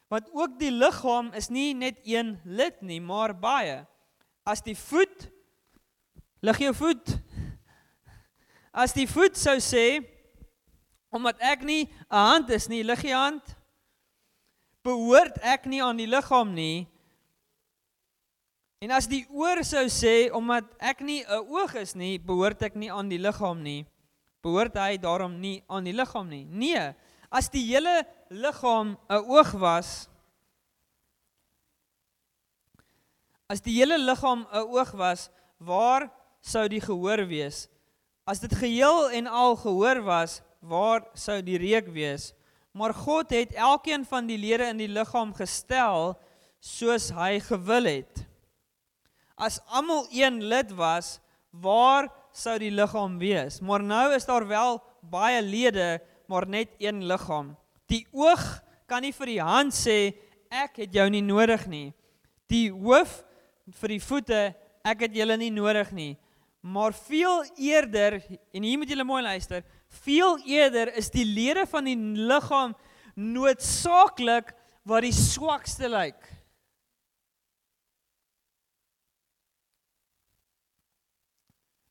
Want 0.08 0.30
ook 0.32 0.58
die 0.60 0.72
liggaam 0.72 1.32
is 1.34 1.50
nie 1.50 1.74
net 1.74 1.98
een 2.06 2.36
lid 2.44 2.80
nie, 2.86 3.00
maar 3.02 3.34
baie. 3.34 3.82
As 4.46 4.62
die 4.62 4.76
voet 4.78 5.32
lig 6.44 6.60
jou 6.60 6.74
voet. 6.76 7.14
As 8.74 8.92
die 8.92 9.06
voet 9.08 9.38
sou 9.38 9.56
sê 9.62 10.02
omdat 11.14 11.38
ek 11.40 11.62
nie 11.62 11.86
'n 12.10 12.24
hand 12.28 12.50
is 12.50 12.68
nie, 12.68 12.82
lig 12.82 13.02
jy 13.02 13.14
hand. 13.14 13.56
Behoort 14.82 15.38
ek 15.42 15.66
nie 15.66 15.82
aan 15.82 15.96
die 15.96 16.10
liggaam 16.10 16.54
nie. 16.54 16.86
En 18.82 18.90
as 18.90 19.06
die 19.06 19.24
oor 19.30 19.64
sou 19.64 19.86
sê 19.88 20.30
omdat 20.32 20.64
ek 20.80 21.00
nie 21.00 21.24
'n 21.24 21.46
oog 21.48 21.74
is 21.74 21.94
nie, 21.94 22.18
behoort 22.18 22.62
ek 22.62 22.74
nie 22.74 22.90
aan 22.90 23.08
die 23.08 23.18
liggaam 23.18 23.62
nie. 23.62 23.86
Behoort 24.42 24.74
hy 24.74 24.98
daarom 24.98 25.40
nie 25.40 25.62
aan 25.68 25.84
die 25.84 25.92
liggaam 25.92 26.28
nie. 26.28 26.44
Nee, 26.44 26.94
as 27.30 27.48
die 27.48 27.64
hele 27.64 28.04
liggaam 28.28 28.98
'n 29.08 29.24
oog 29.24 29.52
was 29.52 30.08
as 33.48 33.60
die 33.60 33.76
hele 33.76 33.98
liggaam 33.98 34.46
'n 34.52 34.66
oog 34.68 34.90
was, 34.92 35.30
waar 35.58 36.10
sou 36.44 36.66
die 36.68 36.82
gehoor 36.84 37.24
wees? 37.28 37.64
As 38.28 38.40
dit 38.40 38.52
geheel 38.56 39.10
en 39.16 39.28
al 39.28 39.56
gehoor 39.60 40.02
was, 40.04 40.40
waar 40.64 41.04
sou 41.16 41.40
die 41.44 41.58
reuk 41.60 41.90
wees? 41.92 42.32
Maar 42.74 42.94
God 42.96 43.32
het 43.32 43.54
elkeen 43.54 44.04
van 44.08 44.26
die 44.26 44.38
lede 44.40 44.68
in 44.72 44.80
die 44.80 44.90
liggaam 44.90 45.32
gestel 45.36 46.14
soos 46.64 47.10
hy 47.14 47.38
gewil 47.44 47.88
het. 47.88 48.24
As 49.36 49.60
almal 49.68 50.06
een 50.12 50.40
lid 50.42 50.72
was, 50.78 51.18
waar 51.50 52.08
sou 52.34 52.56
die 52.58 52.72
liggaam 52.74 53.18
wees? 53.20 53.60
Maar 53.60 53.82
nou 53.84 54.08
is 54.14 54.26
daar 54.26 54.46
wel 54.48 54.80
baie 55.10 55.42
lede, 55.42 56.00
maar 56.26 56.48
net 56.48 56.72
een 56.78 57.04
liggaam. 57.06 57.54
Die 57.86 58.06
oog 58.12 58.42
kan 58.90 59.04
nie 59.04 59.12
vir 59.14 59.30
die 59.30 59.42
hand 59.42 59.76
sê 59.76 60.14
ek 60.50 60.82
het 60.84 60.94
jou 60.94 61.06
nie 61.12 61.22
nodig 61.24 61.66
nie. 61.70 61.88
Die 62.50 62.70
hoof 62.72 63.22
vir 63.80 63.94
die 63.94 64.02
voete 64.02 64.42
ek 64.84 65.06
het 65.06 65.16
julle 65.16 65.36
nie 65.40 65.52
nodig 65.52 65.92
nie. 65.96 66.12
Maar 66.64 66.94
veel 66.94 67.44
eerder 67.60 68.22
en 68.52 68.62
hier 68.62 68.78
moet 68.78 68.88
julle 68.88 69.04
mooi 69.04 69.22
luister, 69.22 69.64
veel 70.04 70.38
eerder 70.48 70.94
is 70.96 71.10
die 71.12 71.26
lede 71.28 71.66
van 71.68 71.84
die 71.84 71.96
liggaam 72.24 72.72
noodsaaklik 73.20 74.54
wat 74.88 75.04
die 75.04 75.12
swakste 75.12 75.90
lyk. 75.92 76.30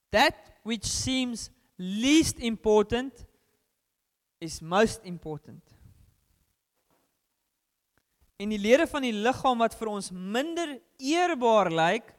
That 0.10 0.42
which 0.66 0.90
seems 0.90 1.52
least 1.78 2.42
important 2.42 3.26
is 4.42 4.58
most 4.62 5.06
important. 5.06 5.62
En 8.42 8.50
die 8.50 8.60
lede 8.60 8.90
van 8.90 9.06
die 9.06 9.14
liggaam 9.14 9.62
wat 9.62 9.78
vir 9.78 9.94
ons 9.94 10.10
minder 10.10 10.80
eerbaar 10.98 11.70
lyk, 11.70 12.14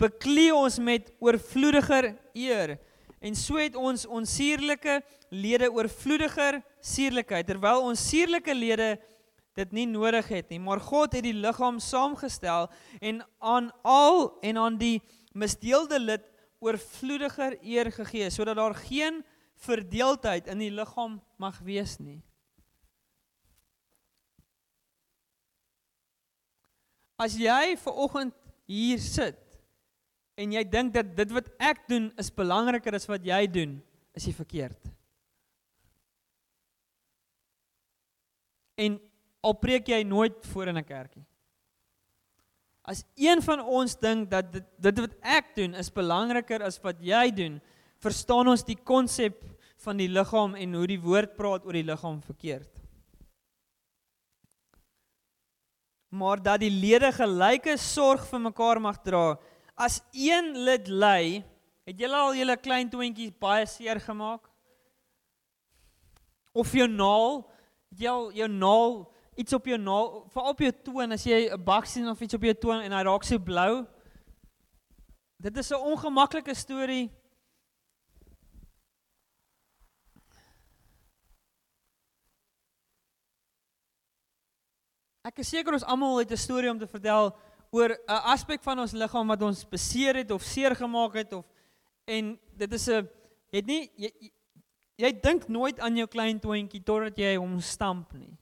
beklee 0.00 0.54
ons 0.54 0.78
met 0.78 1.08
oorvloediger 1.18 2.12
eer. 2.36 2.76
En 3.20 3.34
so 3.34 3.56
het 3.56 3.76
ons 3.76 4.06
onsierlike 4.06 5.00
lede 5.32 5.70
oorvloediger 5.72 6.60
suurlikheid 6.84 7.46
terwyl 7.48 7.86
ons 7.88 8.02
suurlike 8.10 8.54
lede 8.54 8.96
dit 9.56 9.72
nie 9.72 9.86
nodig 9.88 10.28
het 10.28 10.50
nie, 10.52 10.60
maar 10.60 10.82
God 10.84 11.16
het 11.16 11.24
die 11.24 11.34
liggaam 11.34 11.78
saamgestel 11.80 12.68
en 13.00 13.22
aan 13.40 13.70
al 13.88 14.36
en 14.44 14.60
aan 14.60 14.76
die 14.76 15.00
misdeelde 15.32 15.98
lid 15.98 16.26
oorvloediger 16.60 17.56
eer 17.64 17.90
gegee 17.92 18.28
sodat 18.30 18.60
daar 18.60 18.76
geen 18.76 19.22
verdeeldheid 19.64 20.46
in 20.52 20.60
die 20.60 20.70
liggaam 20.70 21.16
mag 21.40 21.58
wees 21.64 21.96
nie. 21.98 22.20
As 27.16 27.32
jy 27.40 27.78
ver 27.80 27.96
oggend 27.96 28.36
hier 28.68 29.00
sit 29.00 29.40
en 30.36 30.52
jy 30.52 30.62
dink 30.68 30.92
dat 30.94 31.14
dit 31.16 31.32
wat 31.32 31.48
ek 31.58 31.86
doen 31.88 32.10
is 32.20 32.30
belangriker 32.30 32.94
as 32.94 33.08
wat 33.08 33.24
jy 33.24 33.46
doen, 33.48 33.78
is 34.16 34.26
jy 34.28 34.34
verkeerd. 34.36 34.92
En 38.76 38.98
al 39.40 39.56
preek 39.56 39.88
jy 39.88 40.02
nooit 40.04 40.36
voor 40.52 40.68
in 40.68 40.78
'n 40.78 40.84
kerkie. 40.84 41.24
As 42.86 43.02
een 43.16 43.42
van 43.42 43.60
ons 43.60 43.96
dink 43.98 44.30
dat 44.30 44.52
dit 44.52 44.64
dit 44.78 44.98
wat 44.98 45.14
ek 45.22 45.54
doen 45.56 45.74
is 45.74 45.90
belangriker 45.90 46.62
as 46.62 46.78
wat 46.82 47.00
jy 47.00 47.30
doen, 47.34 47.60
verstaan 47.98 48.48
ons 48.48 48.62
die 48.62 48.78
konsep 48.78 49.42
van 49.82 49.96
die 49.96 50.08
liggaam 50.08 50.54
en 50.54 50.74
hoe 50.74 50.86
die 50.86 51.00
woord 51.00 51.36
praat 51.36 51.64
oor 51.66 51.72
die 51.72 51.86
liggaam 51.86 52.20
verkeerd. 52.22 52.70
Maar 56.08 56.42
dat 56.42 56.60
die 56.60 56.70
lede 56.70 57.10
gelyke 57.12 57.76
sorg 57.76 58.24
vir 58.30 58.40
mekaar 58.40 58.80
mag 58.80 59.02
dra. 59.02 59.36
As 59.76 60.00
een 60.16 60.54
lid 60.64 60.88
ly, 60.88 61.44
het 61.84 61.98
julle 62.00 62.16
al 62.16 62.34
julle 62.34 62.56
klein 62.56 62.88
toentjies 62.88 63.34
baie 63.36 63.66
seer 63.68 64.00
gemaak? 64.00 64.48
Of 66.56 66.72
jou 66.72 66.86
naal, 66.88 67.42
het 67.92 68.06
jy 68.06 68.08
al 68.08 68.30
jou 68.32 68.48
naal 68.48 68.96
iets 69.36 69.52
op 69.52 69.68
jou 69.68 69.76
naal, 69.76 70.08
veral 70.32 70.54
op 70.54 70.62
jou 70.64 70.72
toon 70.88 71.12
as 71.12 71.26
jy 71.28 71.52
'n 71.52 71.64
bak 71.64 71.84
sien 71.84 72.08
of 72.08 72.20
iets 72.20 72.34
op 72.34 72.42
jou 72.42 72.54
toon 72.54 72.80
en 72.80 72.92
hy 72.92 73.02
raak 73.04 73.24
so 73.24 73.38
blou? 73.38 73.84
Dit 75.36 75.56
is 75.56 75.70
'n 75.70 75.76
ongemaklike 75.92 76.54
storie. 76.54 77.10
Ek 85.22 85.38
is 85.38 85.48
seker 85.48 85.72
ons 85.74 85.84
almal 85.84 86.18
het 86.18 86.32
'n 86.32 86.36
storie 86.36 86.70
om 86.70 86.78
te 86.78 86.86
vertel 86.86 87.36
oor 87.76 87.92
'n 87.92 88.22
aspek 88.32 88.62
van 88.62 88.78
ons 88.78 88.92
liggaam 88.92 89.28
wat 89.28 89.42
ons 89.42 89.64
beseer 89.68 90.16
het 90.22 90.30
of 90.30 90.42
seer 90.42 90.74
gemaak 90.76 91.14
het 91.14 91.32
of 91.32 91.44
en 92.06 92.38
dit 92.56 92.72
is 92.72 92.88
'n 92.88 93.08
het 93.52 93.66
nie 93.66 93.90
jy, 93.96 94.10
jy, 94.96 95.12
dink 95.20 95.48
nooit 95.48 95.80
aan 95.80 95.96
jou 95.96 96.06
klein 96.06 96.40
toontjie 96.40 96.82
totdat 96.82 97.18
jy 97.18 97.36
hom 97.36 97.60
stamp 97.60 98.12
nie. 98.12 98.36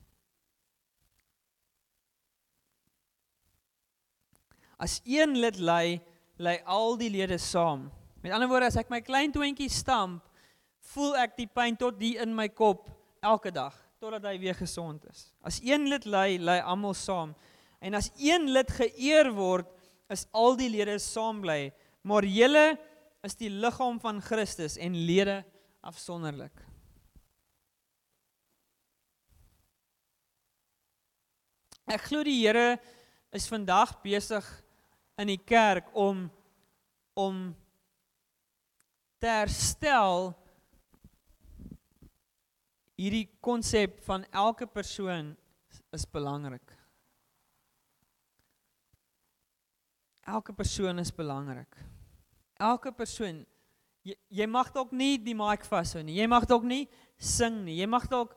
As 4.79 5.01
een 5.05 5.39
lid 5.39 5.59
ly, 5.59 6.01
ly 6.37 6.57
al 6.67 6.97
die 6.97 7.11
lede 7.11 7.39
saam. 7.39 7.91
Met 8.23 8.33
ander 8.33 8.49
woorde, 8.49 8.67
as 8.67 8.77
ek 8.77 8.91
my 8.91 9.01
klein 9.01 9.33
toontjie 9.33 9.71
stamp, 9.71 10.23
voel 10.93 11.17
ek 11.17 11.37
die 11.37 11.47
pyn 11.47 11.77
tot 11.77 11.99
die 11.99 12.17
in 12.21 12.35
my 12.35 12.49
kop 12.49 12.91
elke 13.23 13.53
dag 13.55 13.75
totdat 14.05 14.27
hy 14.29 14.39
weer 14.39 14.57
gesond 14.59 15.05
is. 15.09 15.31
As 15.41 15.61
een 15.65 15.89
lid 15.89 16.05
ly, 16.05 16.37
ly 16.37 16.59
almal 16.61 16.95
saam. 16.95 17.33
En 17.85 17.97
as 17.99 18.09
een 18.17 18.49
lid 18.49 18.71
geëer 18.73 19.29
word, 19.37 19.69
is 20.13 20.25
al 20.33 20.57
die 20.57 20.71
lede 20.73 20.97
saam 21.03 21.43
bly. 21.45 21.69
Maar 22.05 22.25
julle 22.29 22.65
is 23.25 23.37
die 23.41 23.51
liggaam 23.53 23.99
van 24.01 24.21
Christus 24.25 24.77
en 24.81 24.97
lede 24.97 25.43
afsonderlik. 25.85 26.55
Ek 31.85 32.07
glo 32.09 32.25
die 32.25 32.39
Here 32.41 32.79
is 33.37 33.49
vandag 33.51 33.99
besig 34.05 34.47
in 35.21 35.29
die 35.29 35.41
kerk 35.41 35.91
om 35.93 36.31
om 37.15 37.53
te 39.23 39.29
herstel 39.31 40.33
hierdie 42.99 43.29
konsep 43.45 44.01
van 44.09 44.25
elke 44.35 44.67
persoon 44.67 45.31
is 45.95 46.09
belangrik. 46.11 46.84
Elke 50.25 50.53
persoon 50.53 50.99
is 50.99 51.13
belangrik. 51.13 51.77
Elke 52.57 52.93
persoon 52.93 53.45
jy, 54.05 54.17
jy 54.29 54.47
mag 54.49 54.71
dalk 54.73 54.93
nie 54.93 55.19
die 55.21 55.35
mic 55.37 55.67
vashou 55.69 56.03
nie. 56.05 56.17
Jy 56.17 56.29
mag 56.31 56.47
dalk 56.49 56.65
nie 56.65 56.87
sing 57.19 57.65
nie. 57.65 57.79
Jy 57.81 57.91
mag 57.91 58.09
dalk 58.13 58.37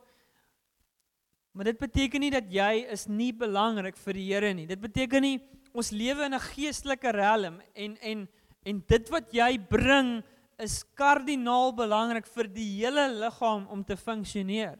Maar 1.58 1.72
dit 1.72 1.78
beteken 1.82 2.22
nie 2.22 2.30
dat 2.30 2.52
jy 2.54 2.84
is 2.94 3.08
nie 3.10 3.32
belangrik 3.34 3.96
vir 3.98 4.14
die 4.14 4.26
Here 4.28 4.52
nie. 4.54 4.68
Dit 4.70 4.78
beteken 4.78 5.24
nie 5.26 5.40
ons 5.74 5.90
lewe 5.90 6.28
in 6.28 6.36
'n 6.38 6.40
geestelike 6.54 7.10
riem 7.12 7.62
en 7.74 7.98
en 7.98 8.28
en 8.64 8.84
dit 8.88 9.10
wat 9.10 9.34
jy 9.34 9.58
bring 9.58 10.22
is 10.60 10.84
kardinaal 10.94 11.74
belangrik 11.74 12.28
vir 12.28 12.48
die 12.48 12.68
hele 12.78 13.08
liggaam 13.10 13.68
om 13.68 13.84
te 13.84 13.98
funksioneer. 13.98 14.78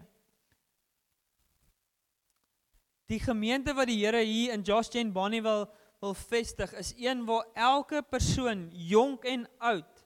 Die 3.08 3.20
gemeente 3.20 3.74
wat 3.74 3.88
die 3.88 4.06
Here 4.06 4.22
hier 4.22 4.54
in 4.54 4.62
Josh 4.62 4.90
Jane 4.94 5.12
Bonnie 5.12 5.42
wil 6.00 6.14
vestig 6.14 6.74
is 6.78 6.94
een 6.98 7.26
waar 7.26 7.46
elke 7.54 8.02
persoon, 8.02 8.70
jonk 8.72 9.26
en 9.26 9.48
oud, 9.58 10.04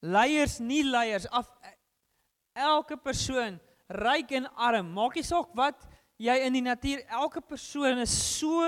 leiers 0.00 0.58
nie 0.58 0.82
leiers 0.84 1.28
af 1.28 1.48
elke 2.52 2.96
persoon, 2.96 3.60
ryk 3.88 4.34
en 4.36 4.48
arm, 4.54 4.90
maak 4.94 5.14
nie 5.18 5.26
saak 5.26 5.54
wat 5.54 5.86
jy 6.20 6.34
in 6.46 6.54
die 6.56 6.64
natuur, 6.64 7.02
elke 7.10 7.40
persoon 7.40 8.02
is 8.04 8.14
so 8.38 8.62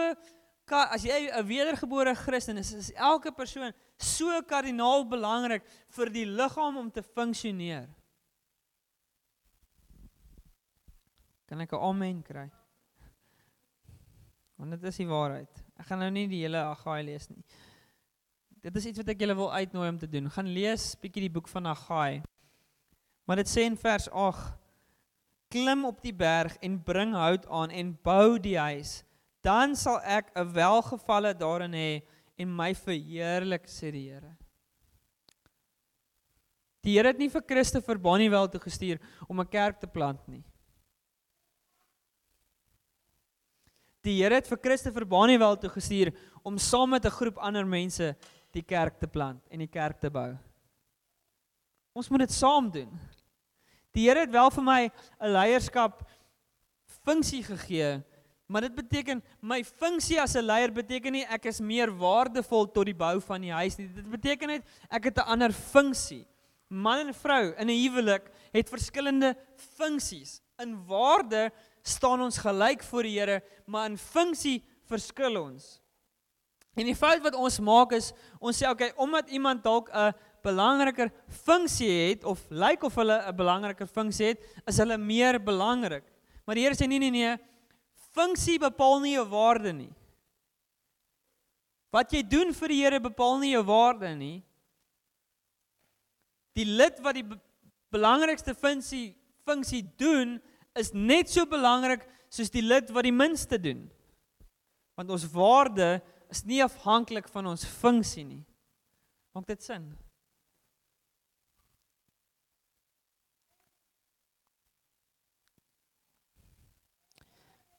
as 0.66 1.04
jy 1.04 1.30
'n 1.30 1.46
wedergebore 1.46 2.14
Christen 2.14 2.58
is, 2.58 2.72
is 2.72 2.92
elke 2.92 3.30
persoon 3.30 3.72
so 3.98 4.42
kardinaal 4.42 5.06
belangrik 5.06 5.62
vir 5.88 6.10
die 6.10 6.26
liggaam 6.26 6.76
om 6.76 6.90
te 6.90 7.02
funksioneer. 7.02 7.86
Kan 11.46 11.60
ek 11.60 11.72
'n 11.72 11.78
amen 11.78 12.22
kry? 12.22 12.50
Want 14.66 14.80
dit 14.80 14.90
is 14.90 14.96
die 14.98 15.06
waarheid. 15.06 15.58
Ek 15.78 15.86
gaan 15.86 16.00
nou 16.02 16.08
nie 16.10 16.24
die 16.26 16.40
hele 16.42 16.58
Agai 16.58 16.98
lees 17.06 17.28
nie. 17.30 17.44
Dit 18.66 18.74
is 18.80 18.88
iets 18.90 18.98
wat 18.98 19.12
ek 19.12 19.20
julle 19.22 19.36
wil 19.38 19.52
uitnooi 19.54 19.90
om 19.92 19.98
te 20.00 20.08
doen. 20.10 20.26
Gaan 20.34 20.48
lees 20.50 20.88
bietjie 20.98 21.22
die 21.28 21.30
boek 21.30 21.46
van 21.52 21.68
Agai. 21.70 22.24
Maar 23.30 23.44
dit 23.44 23.50
sê 23.52 23.62
in 23.62 23.76
vers 23.78 24.08
8: 24.10 24.56
Klim 25.54 25.84
op 25.86 26.00
die 26.02 26.14
berg 26.14 26.56
en 26.66 26.80
bring 26.82 27.14
hout 27.14 27.46
aan 27.46 27.70
en 27.70 27.92
bou 28.02 28.40
die 28.42 28.56
huis. 28.58 29.04
Dan 29.46 29.78
sal 29.78 30.00
ek 30.02 30.34
'n 30.34 30.50
welgevalle 30.50 31.30
daarin 31.38 31.78
hê 31.78 32.02
en 32.36 32.56
my 32.56 32.74
verheerlik 32.74 33.70
sê 33.70 33.92
die 33.94 34.10
Here. 34.10 34.34
Die 36.82 36.98
Here 36.98 37.14
het 37.14 37.18
nie 37.18 37.30
vir 37.30 37.46
Christoffel 37.46 38.02
Bonnieveld 38.02 38.50
toe 38.50 38.60
gestuur 38.66 38.98
om 39.28 39.38
'n 39.40 39.46
kerk 39.46 39.78
te 39.78 39.86
plant 39.86 40.26
nie. 40.26 40.42
Die 44.06 44.20
Here 44.20 44.38
het 44.38 44.46
vir 44.46 44.60
Christoffel 44.62 45.06
Bonnieveld 45.08 45.64
toe 45.64 45.70
gestuur 45.74 46.12
om 46.46 46.60
saam 46.62 46.92
met 46.94 47.04
'n 47.04 47.10
groep 47.10 47.38
ander 47.38 47.66
mense 47.66 48.14
die 48.52 48.62
kerk 48.62 49.00
te 49.00 49.08
plant 49.08 49.42
en 49.50 49.58
die 49.58 49.66
kerk 49.66 49.98
te 50.00 50.10
bou. 50.10 50.36
Ons 51.92 52.08
moet 52.08 52.20
dit 52.20 52.30
saam 52.30 52.70
doen. 52.70 52.90
Die 53.92 54.06
Here 54.06 54.20
het 54.20 54.30
wel 54.30 54.50
vir 54.50 54.62
my 54.62 54.90
'n 55.20 55.32
leierskap 55.32 56.06
funksie 57.04 57.42
gegee, 57.42 58.02
maar 58.46 58.60
dit 58.60 58.74
beteken 58.74 59.22
my 59.40 59.64
funksie 59.64 60.20
as 60.20 60.36
'n 60.36 60.46
leier 60.46 60.70
beteken 60.70 61.12
nie 61.12 61.26
ek 61.26 61.46
is 61.46 61.60
meer 61.60 61.90
waardevol 61.90 62.70
tot 62.70 62.86
die 62.86 62.94
bou 62.94 63.20
van 63.20 63.40
die 63.40 63.52
huis 63.52 63.76
nie. 63.76 63.88
Dit 63.88 64.10
beteken 64.10 64.48
net 64.48 64.62
ek 64.88 65.04
het 65.04 65.18
'n 65.18 65.30
ander 65.32 65.52
funksie. 65.52 66.26
Man 66.68 67.08
en 67.08 67.14
vrou 67.14 67.54
in 67.58 67.68
'n 67.68 67.82
huwelik 67.82 68.30
het 68.52 68.68
verskillende 68.68 69.36
funksies. 69.56 70.40
In 70.58 70.86
waarde 70.86 71.50
staan 71.86 72.22
ons 72.24 72.38
gelyk 72.42 72.82
voor 72.82 73.06
die 73.06 73.18
Here, 73.18 73.42
maar 73.66 73.90
in 73.90 73.98
funksie 73.98 74.60
verskil 74.90 75.38
ons. 75.40 75.76
En 76.76 76.84
die 76.84 76.96
fout 76.96 77.22
wat 77.24 77.36
ons 77.38 77.58
maak 77.64 77.94
is 77.96 78.10
ons 78.38 78.56
sê 78.58 78.68
okay, 78.68 78.92
omdat 79.00 79.30
iemand 79.32 79.62
dalk 79.64 79.88
'n 79.90 80.12
belangriker 80.44 81.10
funksie 81.44 81.90
het 82.10 82.24
of 82.24 82.42
lyk 82.50 82.82
of 82.84 82.94
hulle 82.94 83.16
'n 83.16 83.36
belangriker 83.36 83.86
funksie 83.86 84.26
het, 84.26 84.42
is 84.66 84.78
hulle 84.78 84.98
meer 84.98 85.40
belangrik. 85.40 86.04
Maar 86.44 86.54
die 86.54 86.64
Here 86.64 86.74
sê 86.74 86.86
nee 86.86 86.98
nee 86.98 87.10
nee, 87.10 87.36
funksie 88.12 88.58
bepaal 88.58 89.00
nie 89.00 89.14
jou 89.14 89.26
waarde 89.28 89.72
nie. 89.72 89.92
Wat 91.92 92.12
jy 92.12 92.22
doen 92.22 92.52
vir 92.52 92.68
die 92.68 92.82
Here 92.82 93.00
bepaal 93.00 93.38
nie 93.38 93.52
jou 93.52 93.64
waarde 93.64 94.14
nie. 94.14 94.44
Die 96.54 96.64
lid 96.64 97.00
wat 97.00 97.14
die 97.14 97.26
belangrikste 97.90 98.54
funksie 98.54 99.16
funksie 99.46 99.84
doen, 99.96 100.40
is 100.76 100.92
net 100.92 101.30
so 101.32 101.46
belangrik 101.48 102.04
soos 102.32 102.52
die 102.52 102.64
lid 102.64 102.90
wat 102.94 103.06
die 103.06 103.14
minste 103.14 103.58
doen. 103.60 103.86
Want 104.96 105.12
ons 105.12 105.26
waarde 105.32 106.00
is 106.32 106.42
nie 106.48 106.62
afhanklik 106.64 107.28
van 107.32 107.52
ons 107.52 107.64
funksie 107.78 108.24
nie. 108.26 108.42
Maak 109.36 109.46
dit 109.50 109.62
sin? 109.62 109.90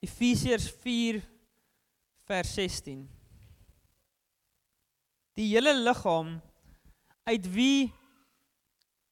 Efesiërs 0.06 0.70
4 0.84 1.22
vers 2.30 2.54
16. 2.54 3.02
Die 5.38 5.48
hele 5.52 5.74
liggaam 5.78 6.38
uit 7.28 7.48
wie 7.54 7.90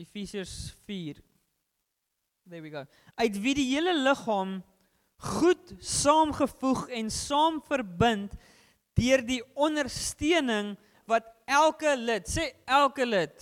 Efesiërs 0.01 0.75
4 0.85 1.24
There 2.45 2.61
we 2.61 2.69
go. 2.69 2.85
Uit 3.17 3.37
wie 3.41 3.55
die 3.57 3.65
hele 3.71 3.95
liggaam 3.97 4.59
goed 5.17 5.71
saamgevoeg 5.81 6.83
en 6.93 7.07
saam 7.09 7.57
verbind 7.65 8.35
deur 8.93 9.23
die 9.25 9.41
ondersteuning 9.57 10.75
wat 11.09 11.25
elke 11.49 11.95
lid, 11.97 12.29
sê 12.29 12.51
elke 12.69 13.07
lid. 13.07 13.33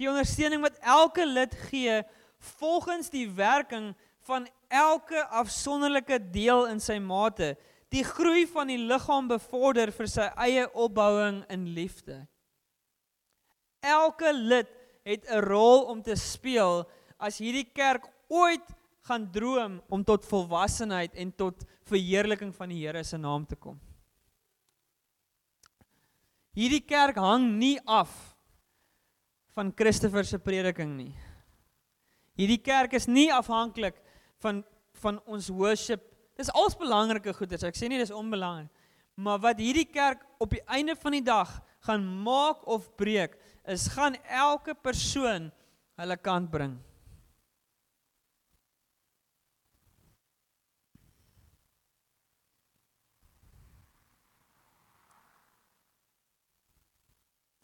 Die 0.00 0.08
ondersteuning 0.08 0.64
wat 0.64 0.78
elke 0.80 1.26
lid 1.28 1.52
gee 1.68 1.98
volgens 2.56 3.12
die 3.12 3.26
werking 3.36 3.90
van 4.24 4.48
elke 4.72 5.20
afsonderlike 5.28 6.16
deel 6.32 6.70
in 6.72 6.80
sy 6.80 6.96
mate, 7.04 7.52
die 7.92 8.04
groei 8.06 8.46
van 8.48 8.72
die 8.72 8.80
liggaam 8.80 9.28
bevorder 9.28 9.92
vir 9.92 10.08
sy 10.08 10.30
eie 10.40 10.64
opbouing 10.72 11.42
in 11.52 11.68
liefde. 11.76 12.22
Elke 13.84 14.32
lid 14.32 14.72
het 15.04 15.28
'n 15.28 15.44
rol 15.44 15.84
om 15.92 16.02
te 16.02 16.16
speel 16.16 16.88
as 17.20 17.38
hierdie 17.42 17.68
kerk 17.74 18.08
ooit 18.32 18.66
gaan 19.08 19.26
droom 19.32 19.78
om 19.92 20.02
tot 20.04 20.26
volwassenheid 20.28 21.14
en 21.18 21.30
tot 21.32 21.64
verheerliking 21.88 22.52
van 22.56 22.72
die 22.72 22.80
Here 22.82 23.02
se 23.04 23.18
naam 23.18 23.46
te 23.46 23.56
kom. 23.56 23.78
Hierdie 26.56 26.82
kerk 26.82 27.18
hang 27.20 27.46
nie 27.58 27.78
af 27.86 28.10
van 29.54 29.72
Christoffel 29.76 30.26
se 30.26 30.38
prediking 30.38 30.96
nie. 30.96 31.14
Hierdie 32.38 32.60
kerk 32.62 32.94
is 32.96 33.08
nie 33.08 33.28
afhanklik 33.32 33.98
van 34.42 34.64
van 35.00 35.16
ons 35.24 35.48
worship. 35.48 36.02
Dis 36.36 36.50
alles 36.52 36.74
belangrike 36.76 37.32
goeders. 37.32 37.64
Ek 37.64 37.78
sê 37.78 37.88
nie 37.88 38.00
dis 38.00 38.12
onbelangrik. 38.12 38.68
Maar 39.16 39.40
wat 39.40 39.60
hierdie 39.60 39.86
kerk 39.88 40.22
op 40.40 40.52
die 40.52 40.60
einde 40.68 40.96
van 41.00 41.16
die 41.16 41.24
dag 41.24 41.54
gaan 41.86 42.04
maak 42.24 42.66
of 42.68 42.90
breek, 43.00 43.38
is 43.64 43.86
gaan 43.94 44.18
elke 44.28 44.74
persoon 44.74 45.48
hulle 46.00 46.16
kant 46.20 46.50
bring. 46.52 46.74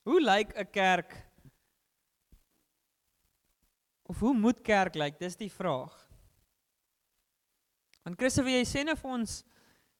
Hoe 0.07 0.21
lyk 0.23 0.55
'n 0.55 0.71
kerk? 0.71 1.14
Of 4.07 4.21
hoe 4.21 4.35
moet 4.35 4.62
kerk 4.62 4.95
lyk? 4.95 5.19
Dis 5.19 5.37
die 5.37 5.51
vraag. 5.51 5.95
Want 8.05 8.19
Christus, 8.19 8.47
jy 8.47 8.62
sê 8.62 8.85
net 8.85 8.99
vir 8.99 9.11
ons 9.11 9.42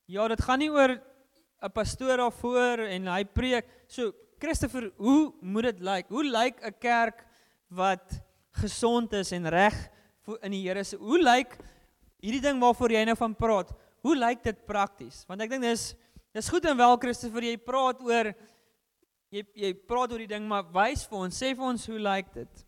ja, 0.07 0.29
dit 0.29 0.41
gaan 0.41 0.59
nie 0.63 0.71
oor 0.71 0.95
'n 0.95 1.73
pastoor 1.75 2.17
daar 2.17 2.33
voor 2.33 2.79
en 2.87 3.07
hy 3.07 3.25
preek. 3.25 3.67
So, 3.89 4.13
Christopher, 4.39 4.93
hoe 4.97 5.35
moet 5.41 5.63
dit 5.63 5.81
lyk? 5.81 6.09
Hoe 6.09 6.25
lyk 6.25 6.63
'n 6.63 6.79
kerk 6.79 7.27
wat 7.69 8.23
gesond 8.63 9.13
is 9.13 9.33
en 9.33 9.49
reg 9.49 9.75
in 10.43 10.53
die 10.53 10.63
Here 10.69 10.85
se? 10.85 10.97
Hoe 10.97 11.19
lyk 11.19 11.59
hierdie 12.23 12.41
ding 12.43 12.61
waarvoor 12.61 12.91
jy 12.93 13.05
nou 13.05 13.17
van 13.17 13.35
praat? 13.35 13.73
Hoe 14.03 14.15
lyk 14.15 14.43
dit 14.45 14.67
prakties? 14.67 15.25
Want 15.27 15.43
ek 15.43 15.51
dink 15.51 15.63
dis 15.63 15.95
dis 16.33 16.49
goed 16.49 16.65
en 16.65 16.77
wel 16.77 16.97
Christopher, 16.97 17.43
jy 17.43 17.57
praat 17.57 18.01
oor 18.03 18.35
jy 19.35 19.43
jy 19.55 19.73
praat 19.89 20.13
oor 20.13 20.23
die 20.23 20.31
ding, 20.31 20.47
maar 20.49 20.69
wys 20.75 21.05
vir 21.09 21.19
ons, 21.19 21.37
sê 21.43 21.53
vir 21.55 21.67
ons 21.67 21.87
hoe 21.91 21.99
lyk 21.99 22.33
dit? 22.35 22.65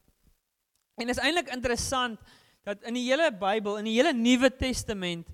En 0.98 1.08
is 1.12 1.20
eintlik 1.22 1.52
interessant 1.54 2.18
dat 2.66 2.82
in 2.88 2.98
die 2.98 3.06
hele 3.06 3.30
Bybel, 3.32 3.78
in 3.80 3.88
die 3.88 3.96
hele 3.96 4.12
Nuwe 4.12 4.50
Testament, 4.50 5.28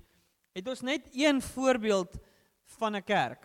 het 0.55 0.67
ons 0.71 0.85
net 0.85 1.09
een 1.11 1.41
voorbeeld 1.43 2.15
van 2.77 2.95
'n 2.95 3.03
kerk. 3.03 3.43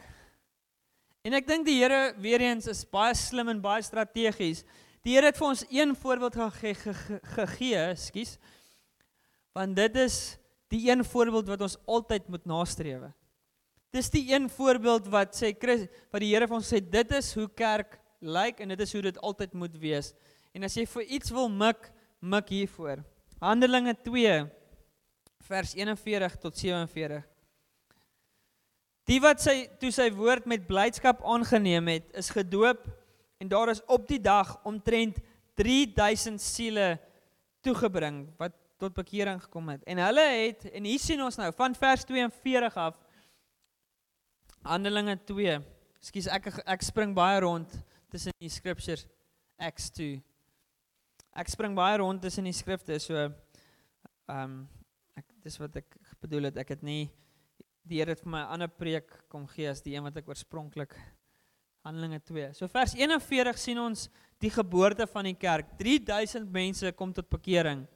En 1.25 1.35
ek 1.37 1.47
dink 1.47 1.66
die 1.66 1.81
Here 1.83 2.14
weer 2.16 2.40
eens 2.40 2.66
is 2.66 2.85
baie 2.85 3.14
slim 3.14 3.49
en 3.49 3.61
baie 3.61 3.83
strategies. 3.83 4.64
Die 5.05 5.14
Here 5.14 5.27
het 5.27 5.37
vir 5.37 5.49
ons 5.49 5.64
een 5.69 5.95
voorbeeld 5.97 6.35
gegee, 6.35 6.75
ge, 6.75 7.95
skus. 7.97 8.38
Want 9.53 9.77
dit 9.77 9.97
is 9.97 10.38
die 10.69 10.88
een 10.88 11.05
voorbeeld 11.05 11.47
wat 11.47 11.61
ons 11.61 11.77
altyd 11.87 12.29
moet 12.29 12.47
nastreef. 12.47 13.11
Dis 13.90 14.11
die 14.11 14.22
een 14.31 14.46
voorbeeld 14.50 15.09
wat 15.11 15.35
sê 15.35 15.50
Chris 15.59 15.88
wat 16.12 16.22
die 16.22 16.31
Here 16.31 16.46
vir 16.46 16.59
ons 16.61 16.68
sê 16.70 16.79
dit 16.79 17.16
is 17.16 17.33
hoe 17.35 17.48
kerk 17.59 17.98
lyk 18.22 18.61
en 18.62 18.70
dit 18.70 18.85
is 18.85 18.92
hoe 18.94 19.03
dit 19.09 19.18
altyd 19.18 19.57
moet 19.59 19.74
wees. 19.83 20.12
En 20.55 20.66
as 20.66 20.76
jy 20.79 20.85
vir 20.87 21.11
iets 21.18 21.33
wil 21.35 21.50
mik, 21.50 21.90
mik 22.20 22.53
hiervoor. 22.55 23.03
Handelinge 23.42 23.96
2 24.07 24.44
vers 25.50 25.74
41 25.74 26.38
tot 26.38 26.59
47. 26.59 27.24
Die 29.11 29.18
wat 29.18 29.42
sy 29.42 29.64
toe 29.83 29.90
sy 29.90 30.07
woord 30.14 30.46
met 30.46 30.68
blydskap 30.68 31.24
aangeneem 31.26 31.88
het, 31.90 32.11
is 32.14 32.31
gedoop 32.31 32.85
en 33.42 33.50
daar 33.50 33.72
is 33.72 33.83
op 33.90 34.07
die 34.07 34.20
dag 34.22 34.53
omtrent 34.68 35.18
3000 35.59 36.38
siele 36.38 36.92
toegebring 37.64 38.29
wat 38.38 38.55
tot 38.81 38.94
bekering 38.94 39.40
gekom 39.42 39.72
het. 39.72 39.83
En 39.85 39.98
hulle 39.98 40.26
het 40.31 40.68
en 40.70 40.87
hier 40.87 41.03
sien 41.03 41.20
ons 41.24 41.37
nou 41.40 41.50
van 41.57 41.74
vers 41.74 42.07
42 42.07 42.79
af 42.79 43.00
Handelinge 44.61 45.16
2. 45.25 45.55
Ekskuus 46.01 46.27
ek 46.29 46.51
ek 46.68 46.83
spring 46.85 47.14
baie 47.16 47.38
rond 47.40 47.70
tussen 48.12 48.35
die 48.40 48.51
scriptures 48.53 49.07
Acts 49.61 49.88
2. 49.96 50.18
Ek 51.40 51.49
spring 51.49 51.77
baie 51.77 52.01
rond 52.01 52.20
tussen 52.20 52.44
die 52.44 52.57
skrifte 52.57 52.99
so 53.01 53.16
ehm 53.16 53.33
um, 54.37 54.61
ek 55.16 55.27
dis 55.44 55.57
wat 55.61 55.81
ek 55.81 55.96
bedoel 56.20 56.51
het 56.51 56.61
ek 56.61 56.75
het 56.77 56.85
nie 56.85 57.09
die 57.88 57.99
Here 57.99 58.12
het 58.12 58.20
vir 58.20 58.31
my 58.31 58.42
'n 58.42 58.53
ander 58.55 58.68
preek 58.68 59.09
kom 59.29 59.46
gee 59.49 59.68
as 59.68 59.81
die 59.81 59.96
een 59.96 60.05
wat 60.05 60.16
ek 60.16 60.29
oorspronklik 60.29 60.94
Handelinge 61.83 62.20
2. 62.20 62.53
So 62.53 62.68
vers 62.68 62.94
41 62.94 63.59
sien 63.59 63.79
ons 63.79 64.11
die 64.38 64.51
geboorte 64.51 65.07
van 65.07 65.25
die 65.25 65.35
kerk. 65.35 65.79
3000 65.79 66.53
mense 66.53 66.92
kom 66.92 67.12
tot 67.12 67.29
bekering. 67.29 67.87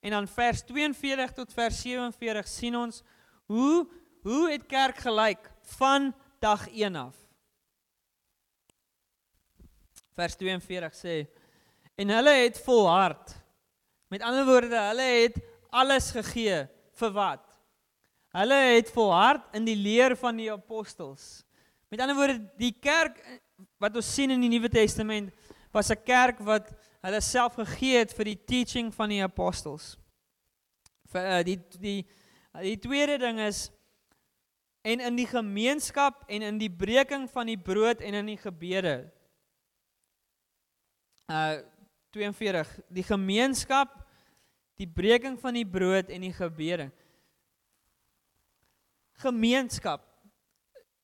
En 0.00 0.10
dan 0.10 0.28
vers 0.28 0.62
42 0.62 1.32
tot 1.32 1.52
vers 1.52 1.82
47 1.82 2.48
sien 2.48 2.76
ons 2.76 3.02
hoe 3.46 3.90
hoe 4.22 4.50
het 4.50 4.66
kerk 4.66 5.00
gelyk 5.04 5.50
van 5.76 6.14
dag 6.40 6.68
1 6.68 6.96
af. 6.96 7.16
Vers 10.16 10.36
42 10.36 10.96
sê 10.96 11.16
en 12.00 12.08
hulle 12.08 12.32
het 12.44 12.58
volhard. 12.64 13.34
Met 14.08 14.22
ander 14.24 14.46
woorde, 14.48 14.76
hulle 14.88 15.08
het 15.20 15.36
alles 15.70 16.10
gegee 16.16 16.64
vir 17.00 17.12
wat? 17.14 17.44
Hulle 18.34 18.58
het 18.76 18.90
volhard 18.94 19.54
in 19.58 19.66
die 19.66 19.76
leer 19.76 20.16
van 20.16 20.38
die 20.38 20.50
apostels. 20.52 21.42
Met 21.90 22.00
ander 22.00 22.16
woorde, 22.16 22.38
die 22.58 22.72
kerk 22.72 23.18
wat 23.82 23.96
ons 23.98 24.08
sien 24.14 24.32
in 24.32 24.40
die 24.40 24.50
Nuwe 24.52 24.70
Testament 24.72 25.32
was 25.74 25.90
'n 25.90 26.02
kerk 26.04 26.38
wat 26.38 26.70
hulle 27.02 27.20
self 27.20 27.54
gegee 27.54 27.98
het 27.98 28.12
vir 28.12 28.24
die 28.24 28.40
teaching 28.44 28.94
van 28.94 29.08
die 29.08 29.22
apostels. 29.22 29.96
Vir 31.10 31.22
uh, 31.38 31.42
die 31.44 31.58
die 31.78 32.00
die 32.62 32.78
tweede 32.78 33.18
ding 33.18 33.38
is 33.40 33.70
en 34.82 35.00
in 35.00 35.16
die 35.16 35.28
gemeenskap 35.28 36.24
en 36.28 36.42
in 36.42 36.58
die 36.60 36.70
breking 36.72 37.28
van 37.30 37.50
die 37.50 37.58
brood 37.58 38.00
en 38.00 38.14
in 38.22 38.32
die 38.32 38.40
gebede. 38.40 39.02
Uh 41.30 41.60
42 42.10 42.66
die 42.90 43.04
gemeenskap 43.06 43.92
die 44.80 44.88
breking 44.88 45.36
van 45.38 45.54
die 45.54 45.66
brood 45.66 46.08
en 46.10 46.24
die 46.24 46.32
gebede. 46.34 46.88
Gemeenskap. 49.22 50.02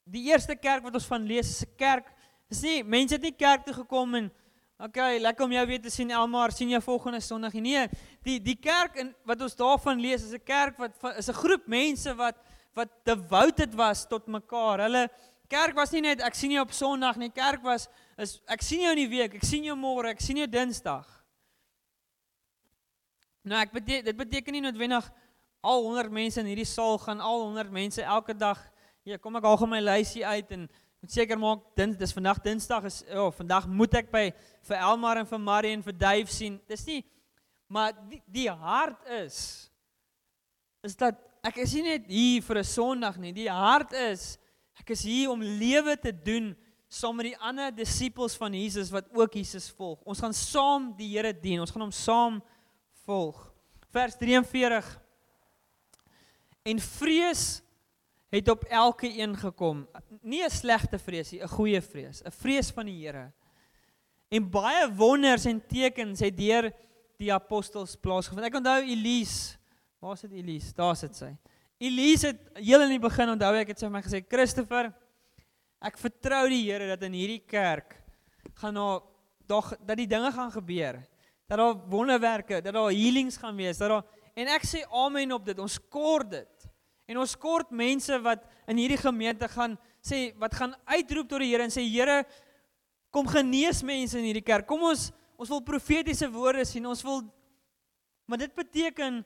Die 0.02 0.24
eerste 0.32 0.56
kerk 0.56 0.82
wat 0.82 0.96
ons 0.98 1.06
van 1.06 1.22
lees 1.22 1.52
is 1.52 1.62
'n 1.62 1.76
kerk. 1.76 2.10
Dis 2.48 2.62
nie 2.62 2.82
mense 2.82 3.14
het 3.14 3.22
nie 3.22 3.36
kerk 3.36 3.64
toe 3.64 3.74
gekom 3.74 4.14
en 4.14 4.32
Okay, 4.76 5.16
lekker 5.18 5.46
om 5.46 5.52
jou 5.52 5.66
weer 5.66 5.80
te 5.80 5.90
sien 5.90 6.10
Elmar. 6.10 6.52
Sien 6.52 6.68
jou 6.68 6.82
volgende 6.84 7.20
Sondag. 7.24 7.54
Nee, 7.56 7.86
die 8.22 8.36
die 8.44 8.58
kerk 8.60 8.98
in 9.00 9.14
wat 9.24 9.40
ons 9.40 9.56
daarvan 9.56 10.00
lees 10.00 10.22
is 10.22 10.34
'n 10.34 10.44
kerk 10.44 10.76
wat 10.76 11.16
is 11.16 11.28
'n 11.28 11.32
groep 11.32 11.66
mense 11.66 12.14
wat 12.14 12.36
wat 12.76 12.92
devoted 13.08 13.74
was 13.74 14.04
tot 14.08 14.28
mekaar. 14.28 14.84
Hulle 14.86 15.06
kerk 15.48 15.76
was 15.78 15.92
nie 15.94 16.02
net 16.04 16.22
ek 16.24 16.36
sien 16.36 16.52
jou 16.54 16.64
op 16.64 16.74
Sondag 16.76 17.18
nie. 17.20 17.30
Kerk 17.34 17.64
was 17.64 17.88
is 18.20 18.38
ek 18.52 18.64
sien 18.64 18.84
jou 18.84 18.94
in 18.94 19.02
die 19.04 19.12
week. 19.12 19.36
Ek 19.38 19.46
sien 19.46 19.64
jou 19.64 19.76
môre. 19.78 20.12
Ek 20.12 20.22
sien 20.24 20.40
jou 20.40 20.48
Dinsdag. 20.50 21.06
Nou 23.46 23.60
ek 23.62 23.72
beteken 23.74 24.10
dit 24.10 24.18
beteken 24.18 24.56
nie 24.56 24.64
noodwendig 24.64 25.06
al 25.66 25.84
100 25.86 26.12
mense 26.14 26.40
in 26.42 26.50
hierdie 26.50 26.68
saal 26.68 26.98
gaan 27.02 27.22
al 27.22 27.46
100 27.48 27.72
mense 27.72 28.02
elke 28.02 28.34
dag. 28.36 28.60
Ja, 29.06 29.18
kom 29.22 29.38
ek 29.38 29.46
al 29.46 29.58
gaan 29.60 29.70
my 29.70 29.80
lysie 29.82 30.26
uit 30.26 30.50
en 30.54 30.66
moet 31.00 31.12
seker 31.12 31.38
maak 31.38 31.62
dins 31.78 31.98
dis 31.98 32.14
vandag 32.16 32.40
Dinsdag 32.42 32.88
is 32.88 33.02
ja, 33.06 33.20
oh, 33.22 33.30
vandag 33.34 33.68
moet 33.70 33.94
ek 34.02 34.10
by 34.10 34.24
vir 34.66 34.80
Elmar 34.80 35.20
en 35.20 35.28
vir 35.28 35.42
Marie 35.42 35.76
en 35.76 35.84
vir 35.86 35.94
Dave 35.96 36.32
sien. 36.32 36.58
Dis 36.68 36.84
nie 36.88 37.04
maar 37.66 37.94
die, 38.10 38.22
die 38.26 38.50
hart 38.50 39.06
is 39.22 39.70
is 40.86 40.94
dat 40.98 41.18
ek 41.42 41.56
is 41.56 41.74
nie 41.74 41.82
net 41.82 42.06
hier 42.06 42.42
vir 42.42 42.58
'n 42.58 42.64
Sondag 42.64 43.16
nie. 43.18 43.32
Die 43.32 43.50
hart 43.50 43.92
is 43.92 44.38
ek 44.78 44.90
is 44.90 45.02
hier 45.02 45.30
om 45.30 45.42
lewe 45.42 45.96
te 45.96 46.12
doen 46.12 46.56
saam 46.88 47.16
met 47.16 47.26
die 47.26 47.38
ander 47.38 47.74
disippels 47.74 48.36
van 48.36 48.52
Jesus 48.52 48.90
wat 48.90 49.08
ook 49.12 49.34
Jesus 49.34 49.70
volg. 49.70 50.00
Ons 50.04 50.20
gaan 50.20 50.34
saam 50.34 50.94
die 50.96 51.16
Here 51.16 51.32
dien. 51.32 51.60
Ons 51.60 51.70
gaan 51.70 51.82
hom 51.82 51.92
saam 51.92 52.42
volg. 53.04 53.52
Vers 53.90 54.16
43 54.16 55.06
En 56.66 56.80
vrees 56.82 57.62
het 58.28 58.48
op 58.50 58.64
elke 58.64 59.06
een 59.18 59.36
gekom. 59.36 59.86
Nie 60.22 60.44
'n 60.44 60.50
slegte 60.50 60.98
vrees 60.98 61.30
nie, 61.30 61.42
'n 61.42 61.48
goeie 61.48 61.80
vrees, 61.82 62.22
'n 62.22 62.30
vrees 62.30 62.70
van 62.70 62.86
die 62.86 63.06
Here. 63.06 63.32
En 64.28 64.50
baie 64.50 64.94
wonders 64.94 65.44
en 65.44 65.66
tekens 65.66 66.20
het 66.20 66.36
deur 66.36 66.72
die 67.16 67.32
apostels 67.32 67.96
plaasgevind. 67.96 68.46
Ek 68.46 68.54
onthou 68.54 68.82
Elise. 68.82 69.56
Waar 70.06 70.16
sit 70.16 70.30
Elise? 70.30 70.70
Daar 70.74 70.94
sit 70.94 71.16
sy. 71.18 71.32
Elise 71.82 72.28
het 72.30 72.60
heel 72.62 72.84
in 72.84 72.92
die 72.94 73.02
begin 73.02 73.32
onthou 73.32 73.48
ek 73.58 73.72
het 73.72 73.80
sy 73.80 73.88
vir 73.88 73.94
my 73.96 74.02
gesê, 74.04 74.20
"Christopher, 74.22 74.92
ek 75.82 75.98
vertrou 75.98 76.44
die 76.48 76.62
Here 76.62 76.86
dat 76.86 77.02
in 77.02 77.12
hierdie 77.12 77.42
kerk 77.42 77.96
gaan 78.54 78.74
daar 78.74 79.00
dog 79.48 79.72
dat 79.84 79.96
die 79.96 80.06
dinge 80.06 80.30
gaan 80.30 80.52
gebeur. 80.52 81.02
Dat 81.48 81.58
daar 81.58 81.74
wonderwerke, 81.90 82.62
dat 82.62 82.74
daar 82.74 82.92
healings 82.92 83.36
gaan 83.36 83.56
wees, 83.56 83.78
dat 83.78 83.88
daar 83.88 84.04
en 84.36 84.46
ek 84.46 84.62
sê 84.62 84.84
amen 84.92 85.32
op 85.32 85.44
dit. 85.44 85.58
Ons 85.58 85.78
kort 85.90 86.30
dit. 86.30 86.68
En 87.08 87.18
ons 87.18 87.36
kort 87.36 87.70
mense 87.70 88.22
wat 88.22 88.44
in 88.68 88.76
hierdie 88.76 89.02
gemeente 89.02 89.48
gaan 89.48 89.76
sê 90.00 90.38
wat 90.38 90.54
gaan 90.54 90.74
uitroep 90.84 91.28
tot 91.28 91.40
die 91.40 91.50
Here 91.50 91.64
en 91.64 91.70
sê 91.70 91.82
Here 91.82 92.24
kom 93.10 93.26
genees 93.26 93.82
mense 93.82 94.16
in 94.18 94.24
hierdie 94.24 94.46
kerk. 94.46 94.66
Kom 94.66 94.82
ons 94.82 95.10
ons 95.36 95.48
wil 95.48 95.62
profetiese 95.62 96.30
woorde 96.30 96.64
sien. 96.64 96.86
Ons 96.86 97.02
wil 97.02 97.24
maar 98.26 98.38
dit 98.38 98.54
beteken 98.54 99.24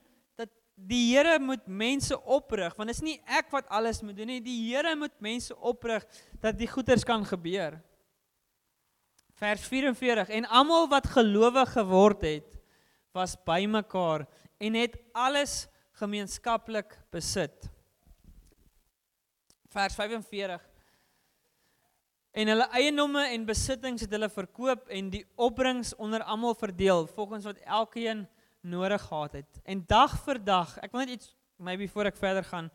die 0.88 1.03
Here 1.11 1.38
moet 1.43 1.66
mense 1.66 2.16
oprig 2.25 2.77
want 2.79 2.90
dit 2.90 2.97
is 2.97 3.05
nie 3.05 3.19
ek 3.29 3.51
wat 3.53 3.69
alles 3.69 4.03
moet 4.05 4.16
doen 4.16 4.31
nie. 4.33 4.40
Die 4.45 4.59
Here 4.71 4.95
moet 4.97 5.16
mense 5.23 5.57
oprig 5.57 6.07
dat 6.43 6.59
die 6.59 6.69
goeders 6.71 7.05
kan 7.05 7.25
gebeur. 7.27 7.79
Vers 9.40 9.64
44 9.69 10.33
en 10.37 10.49
almal 10.49 10.88
wat 10.93 11.09
gelowig 11.14 11.73
geword 11.77 12.25
het 12.29 12.57
was 13.16 13.37
bymekaar 13.45 14.27
en 14.61 14.77
het 14.79 14.97
alles 15.16 15.64
gemeenskaplik 16.01 16.95
besit. 17.12 17.71
Vers 19.71 19.95
45 19.95 20.66
En 22.31 22.47
hulle 22.47 22.66
eiendomme 22.79 23.25
en 23.35 23.45
besittings 23.47 24.05
het 24.05 24.12
hulle 24.14 24.29
verkoop 24.31 24.87
en 24.95 25.09
die 25.11 25.25
opbrengs 25.35 25.97
onder 25.99 26.23
almal 26.23 26.55
verdeel 26.55 27.09
volgens 27.11 27.49
wat 27.49 27.59
elkeen 27.66 28.23
nodig 28.61 29.03
gehad 29.03 29.33
het. 29.33 29.61
En 29.64 29.85
dag 29.87 30.16
vir 30.25 30.44
dag, 30.44 30.77
ek 30.85 30.92
wil 30.92 31.05
net 31.05 31.18
iets 31.18 31.35
maybe 31.61 31.88
voor 31.88 32.09
ek 32.09 32.16
verder 32.16 32.44
gaan 32.44 32.70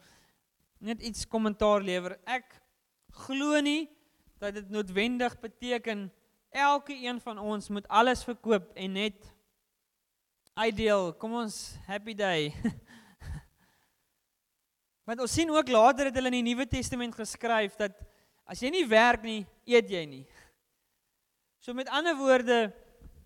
net 0.85 1.01
iets 1.01 1.25
kommentaar 1.27 1.81
lewer. 1.81 2.17
Ek 2.29 2.45
glo 3.25 3.57
nie 3.63 3.87
dat 4.41 4.57
dit 4.57 4.69
noodwendig 4.69 5.37
beteken 5.41 6.09
elke 6.55 6.93
een 6.93 7.19
van 7.21 7.39
ons 7.39 7.69
moet 7.73 7.87
alles 7.87 8.23
verkoop 8.23 8.71
en 8.75 8.99
net 8.99 9.31
ideal, 10.65 11.11
kom 11.19 11.33
ons 11.41 11.75
happy 11.87 12.15
day. 12.15 12.53
Want 15.07 15.21
ons 15.21 15.33
sien 15.33 15.51
ook 15.51 15.69
later 15.69 16.09
het 16.09 16.17
hulle 16.17 16.31
in 16.31 16.39
die 16.39 16.51
Nuwe 16.51 16.67
Testament 16.69 17.15
geskryf 17.15 17.75
dat 17.79 17.97
as 18.45 18.61
jy 18.61 18.71
nie 18.73 18.85
werk 18.87 19.25
nie, 19.25 19.43
eet 19.67 19.89
jy 19.89 20.05
nie. 20.07 20.25
So 21.59 21.73
met 21.73 21.89
ander 21.89 22.15
woorde 22.17 22.69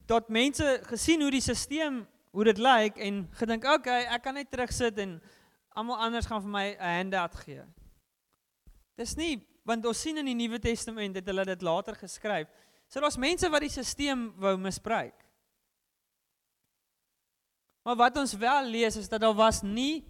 dat 0.09 0.31
mense 0.31 0.79
gesien 0.87 1.21
hoe 1.21 1.31
die 1.31 1.43
stelsel 1.43 2.01
hoe 2.31 2.43
dit 2.43 2.57
lyk 2.57 2.97
en 2.97 3.27
gedink, 3.31 3.63
"Oké, 3.63 3.73
okay, 3.73 4.03
ek 4.03 4.21
kan 4.23 4.33
net 4.33 4.51
terugsit 4.51 4.97
en 4.97 5.21
almal 5.69 5.97
anders 5.97 6.25
gaan 6.25 6.41
vir 6.41 6.49
my 6.49 6.75
'n 6.79 6.97
handout 6.97 7.35
gee." 7.35 7.63
Dis 8.95 9.15
nie 9.15 9.47
want 9.63 9.85
ons 9.85 10.01
sien 10.01 10.17
in 10.17 10.25
die 10.25 10.37
Nuwe 10.37 10.59
Testament 10.59 11.15
het 11.15 11.27
hulle 11.29 11.45
dit 11.45 11.61
later 11.61 11.95
geskryf. 11.95 12.47
So 12.89 12.99
daar's 12.99 13.17
mense 13.21 13.49
wat 13.49 13.61
die 13.61 13.69
stelsel 13.69 14.31
wou 14.41 14.55
misbruik. 14.57 15.25
Maar 17.85 17.95
wat 17.95 18.17
ons 18.17 18.33
wel 18.37 18.65
lees 18.69 18.97
is 18.97 19.09
dat 19.09 19.21
daar 19.21 19.35
was 19.35 19.61
nie 19.61 20.05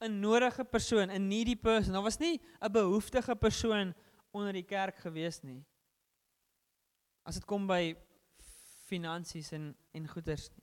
'n 0.00 0.20
nodige 0.20 0.64
persoon, 0.64 1.10
'n 1.10 1.28
needy 1.28 1.56
person. 1.56 1.92
Daar 1.92 2.02
was 2.02 2.18
nie 2.18 2.40
'n 2.60 2.72
behoeftige 2.72 3.36
persoon 3.36 3.94
onder 4.30 4.52
die 4.52 4.64
kerk 4.64 4.96
gewees 4.96 5.42
nie. 5.42 5.64
As 7.22 7.34
dit 7.34 7.44
kom 7.44 7.66
by 7.66 7.96
finansies 8.86 9.52
en 9.52 9.76
en 9.92 10.08
goederes 10.08 10.50
nie. 10.50 10.61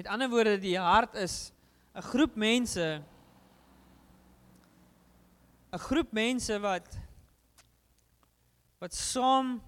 Met 0.00 0.08
ander 0.08 0.30
woorde, 0.32 0.58
die 0.58 0.78
hart 0.78 1.14
is 1.14 1.52
'n 1.92 2.02
groep 2.02 2.34
mense 2.34 3.02
'n 5.72 5.78
groep 5.78 6.12
mense 6.12 6.60
wat 6.60 6.98
wat 8.78 8.94
saam 8.94 9.62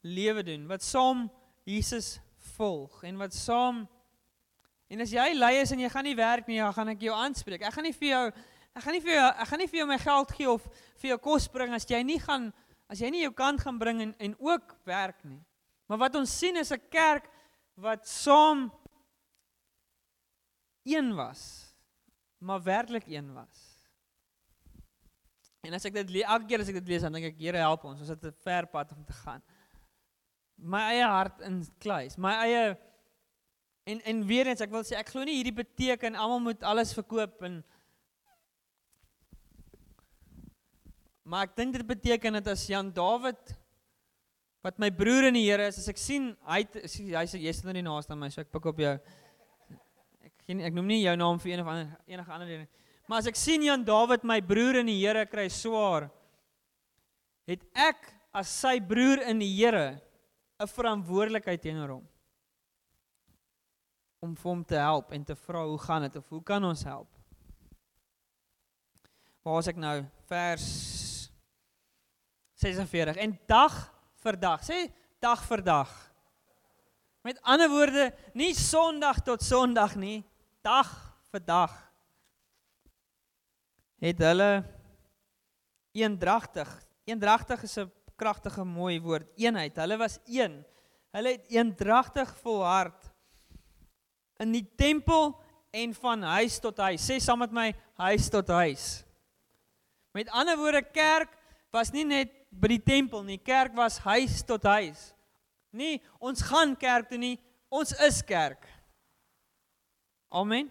lewe 0.00 0.42
doen, 0.42 0.66
wat 0.66 0.82
saam 0.82 1.30
Jesus 1.64 2.20
volg 2.56 3.02
en 3.02 3.16
wat 3.16 3.34
saam 3.34 3.88
En 4.88 5.00
as 5.00 5.10
jy 5.10 5.34
lui 5.34 5.60
is 5.60 5.70
en 5.70 5.80
jy 5.80 5.88
gaan 5.88 6.04
nie 6.04 6.16
werk 6.16 6.46
nie, 6.46 6.58
dan 6.58 6.72
gaan 6.72 6.88
ek 6.88 7.00
jou 7.00 7.14
aanspreek. 7.14 7.62
Ek 7.62 7.72
gaan 7.72 7.84
nie 7.84 7.92
vir 7.92 8.08
jou 8.08 8.32
ek 8.74 8.82
gaan 8.82 8.92
nie 8.92 9.00
vir 9.00 9.14
jou 9.14 9.28
ek 9.28 9.48
gaan 9.48 9.58
nie 9.58 9.68
vir 9.68 9.78
jou 9.78 9.86
my 9.86 9.98
geld 9.98 10.32
gee 10.32 10.50
of 10.50 10.62
vir 10.96 11.08
jou 11.08 11.18
kos 11.18 11.48
bring 11.48 11.74
as 11.74 11.84
jy 11.84 12.02
nie 12.02 12.18
gaan 12.18 12.54
as 12.88 13.00
jy 13.00 13.10
nie 13.10 13.22
jou 13.22 13.32
kant 13.32 13.60
gaan 13.60 13.78
bring 13.78 14.00
en 14.00 14.14
en 14.18 14.36
ook 14.38 14.76
werk 14.84 15.24
nie. 15.24 15.44
Maar 15.88 15.98
wat 15.98 16.14
ons 16.14 16.38
sien 16.38 16.56
is 16.56 16.72
'n 16.72 16.80
kerk 16.88 17.28
wat 17.76 18.08
saam 18.08 18.72
een 20.84 21.14
was, 21.14 21.42
maar 22.38 22.62
werklik 22.62 23.06
een 23.06 23.32
was. 23.34 23.60
En 25.62 25.74
as 25.74 25.84
ek 25.86 25.94
dit 25.94 26.22
elke 26.22 26.48
keer 26.50 26.62
as 26.64 26.70
ek 26.72 26.80
dit 26.80 26.88
lees, 26.94 27.04
dan 27.06 27.14
dink 27.14 27.28
ek, 27.32 27.38
Here 27.38 27.60
help 27.62 27.84
ons, 27.86 28.00
ons 28.00 28.08
het 28.08 28.24
'n 28.24 28.34
ver 28.42 28.66
pad 28.66 28.92
om 28.92 29.04
te 29.04 29.12
gaan. 29.12 29.42
My 30.56 30.82
eie 30.94 31.06
hart 31.06 31.40
in 31.40 31.62
kluis, 31.78 32.16
my 32.16 32.32
eie 32.46 32.78
en 33.84 34.00
en 34.00 34.26
weer 34.26 34.46
eens, 34.46 34.60
ek 34.60 34.70
wil 34.70 34.82
sê 34.82 34.98
ek 34.98 35.08
glo 35.08 35.24
nie 35.24 35.42
hierdie 35.42 35.64
beteken 35.64 36.14
almal 36.14 36.40
moet 36.40 36.62
alles 36.62 36.94
verkoop 36.94 37.42
en 37.42 37.64
Maar 41.22 41.46
ek 41.46 41.56
dink 41.56 41.76
dit 41.76 41.86
beteken 41.86 42.40
dat 42.40 42.48
as 42.52 42.66
Jan 42.66 42.90
Dawid 42.94 43.54
wat 44.62 44.78
my 44.78 44.90
broer 44.94 45.28
in 45.30 45.34
die 45.34 45.46
Here 45.46 45.64
is, 45.66 45.78
as 45.80 45.88
ek 45.90 45.98
sien 45.98 46.32
hy 46.46 46.60
hy's 47.14 47.34
jy's 47.34 47.62
nou 47.66 47.74
nie 47.74 47.82
naaste 47.82 48.14
aan 48.14 48.20
my, 48.22 48.28
so 48.30 48.42
ek 48.42 48.50
pik 48.52 48.68
op 48.70 48.82
jou. 48.82 48.92
Ek 50.48 50.62
ek 50.68 50.74
noem 50.74 50.88
nie 50.90 51.02
jou 51.04 51.14
naam 51.16 51.38
vir 51.38 51.52
een 51.52 51.62
of 51.62 51.70
ander 51.70 51.90
enige 52.06 52.32
ander 52.32 52.48
nie. 52.48 52.68
Maar 53.08 53.22
as 53.22 53.28
ek 53.30 53.38
sien 53.38 53.62
Jan 53.62 53.84
Dawid 53.84 54.24
my 54.24 54.40
broer 54.40 54.80
in 54.80 54.90
die 54.90 54.98
Here 54.98 55.24
kry 55.26 55.48
swaar, 55.52 56.08
het 57.46 57.62
ek 57.74 58.08
as 58.34 58.50
sy 58.62 58.78
broer 58.80 59.22
in 59.28 59.42
die 59.42 59.50
Here 59.54 60.00
'n 60.62 60.66
verantwoordelikheid 60.66 61.62
teenoor 61.62 61.98
hom 61.98 62.08
om 64.22 64.36
vir 64.38 64.50
hom 64.50 64.64
te 64.64 64.78
help 64.78 65.10
en 65.12 65.24
te 65.24 65.34
vra 65.34 65.64
hoe 65.66 65.78
gaan 65.78 66.02
dit 66.06 66.16
of 66.16 66.28
hoe 66.28 66.42
kan 66.42 66.64
ons 66.64 66.84
help? 66.86 67.08
Waar 69.42 69.58
is 69.58 69.68
ek 69.72 69.76
nou? 69.76 69.96
Vers 70.30 70.66
46. 72.62 73.16
En 73.16 73.34
dag 73.50 73.74
vir 74.22 74.38
dag, 74.38 74.62
sê 74.62 74.86
dag 75.18 75.42
vir 75.48 75.62
dag. 75.66 75.90
Met 77.26 77.40
ander 77.42 77.68
woorde, 77.70 78.12
nie 78.38 78.54
Sondag 78.54 79.24
tot 79.26 79.42
Sondag 79.42 79.96
nie, 79.98 80.22
dag 80.62 80.90
vir 81.32 81.42
dag 81.44 81.72
het 84.02 84.18
hulle 84.18 84.50
eendragtig. 85.94 86.68
Eendragtig 87.06 87.62
is 87.62 87.78
'n 87.78 87.92
kragtige 88.16 88.64
mooi 88.64 89.00
woord. 89.00 89.28
Eenheid. 89.36 89.76
Hulle 89.76 89.96
was 89.98 90.18
een. 90.26 90.64
Hulle 91.12 91.28
het 91.28 91.44
eendragtig 91.50 92.36
volhard 92.42 93.10
in 94.38 94.52
die 94.52 94.66
tempel 94.76 95.40
en 95.70 95.94
van 95.94 96.22
huis 96.22 96.58
tot 96.58 96.76
huis. 96.76 97.10
Sê 97.10 97.18
saam 97.20 97.38
met 97.38 97.52
my, 97.52 97.74
huis 97.94 98.28
tot 98.28 98.48
huis. 98.48 99.04
Met 100.12 100.30
ander 100.30 100.56
woorde, 100.56 100.82
kerk 100.82 101.30
was 101.70 101.90
nie 101.90 102.04
net 102.04 102.32
by 102.50 102.68
die 102.68 102.82
tempel 102.82 103.22
nie. 103.22 103.38
Kerk 103.38 103.74
was 103.74 103.98
huis 103.98 104.42
tot 104.44 104.62
huis. 104.62 105.14
Nie 105.70 106.02
ons 106.20 106.42
gaan 106.42 106.76
kerk 106.76 107.08
toe 107.08 107.18
nie, 107.18 107.38
ons 107.72 107.94
is 108.04 108.20
kerk. 108.22 108.66
Amen. 110.32 110.70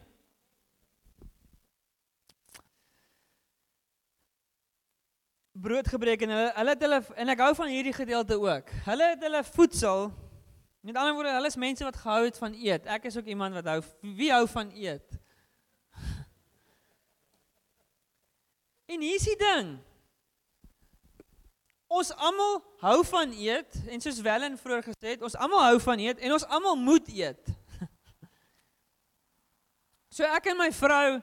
brood 5.61 5.87
gebreek 5.87 6.21
en 6.25 6.31
hulle 6.33 6.51
hulle 6.55 6.73
het 6.73 6.83
hulle 6.85 6.99
en 7.21 7.31
ek 7.33 7.41
hou 7.43 7.51
van 7.59 7.69
hierdie 7.69 7.93
gedeelte 7.93 8.37
ook. 8.41 8.71
Hulle 8.87 9.11
het 9.11 9.21
hulle 9.25 9.43
voedsel 9.45 10.07
met 10.81 10.97
ander 10.97 11.13
woorde, 11.13 11.35
hulle 11.35 11.51
is 11.51 11.59
mense 11.61 11.85
wat 11.85 11.99
gehou 12.01 12.23
het 12.25 12.37
van 12.41 12.55
eet. 12.57 12.87
Ek 12.89 13.05
is 13.05 13.17
ook 13.19 13.29
iemand 13.29 13.53
wat 13.59 13.69
hou 13.69 13.77
wie 14.17 14.31
hou 14.33 14.47
van 14.49 14.73
eet. 14.73 15.05
En 18.91 18.99
hier 19.05 19.15
is 19.15 19.23
die 19.29 19.37
ding. 19.39 19.77
Ons 21.87 22.09
almal 22.17 22.57
hou 22.81 22.97
van 23.07 23.31
eet 23.37 23.77
en 23.87 24.01
soos 24.01 24.19
Wellen 24.25 24.57
vroeër 24.57 24.83
gesê 24.89 25.13
het, 25.13 25.21
ons 25.23 25.37
almal 25.37 25.61
hou 25.69 25.77
van 25.85 26.01
eet 26.01 26.19
en 26.19 26.33
ons 26.35 26.47
almal 26.49 26.75
moet 26.79 27.07
eet. 27.13 27.53
So 30.11 30.27
ek 30.27 30.51
en 30.51 30.57
my 30.57 30.71
vrou 30.75 31.21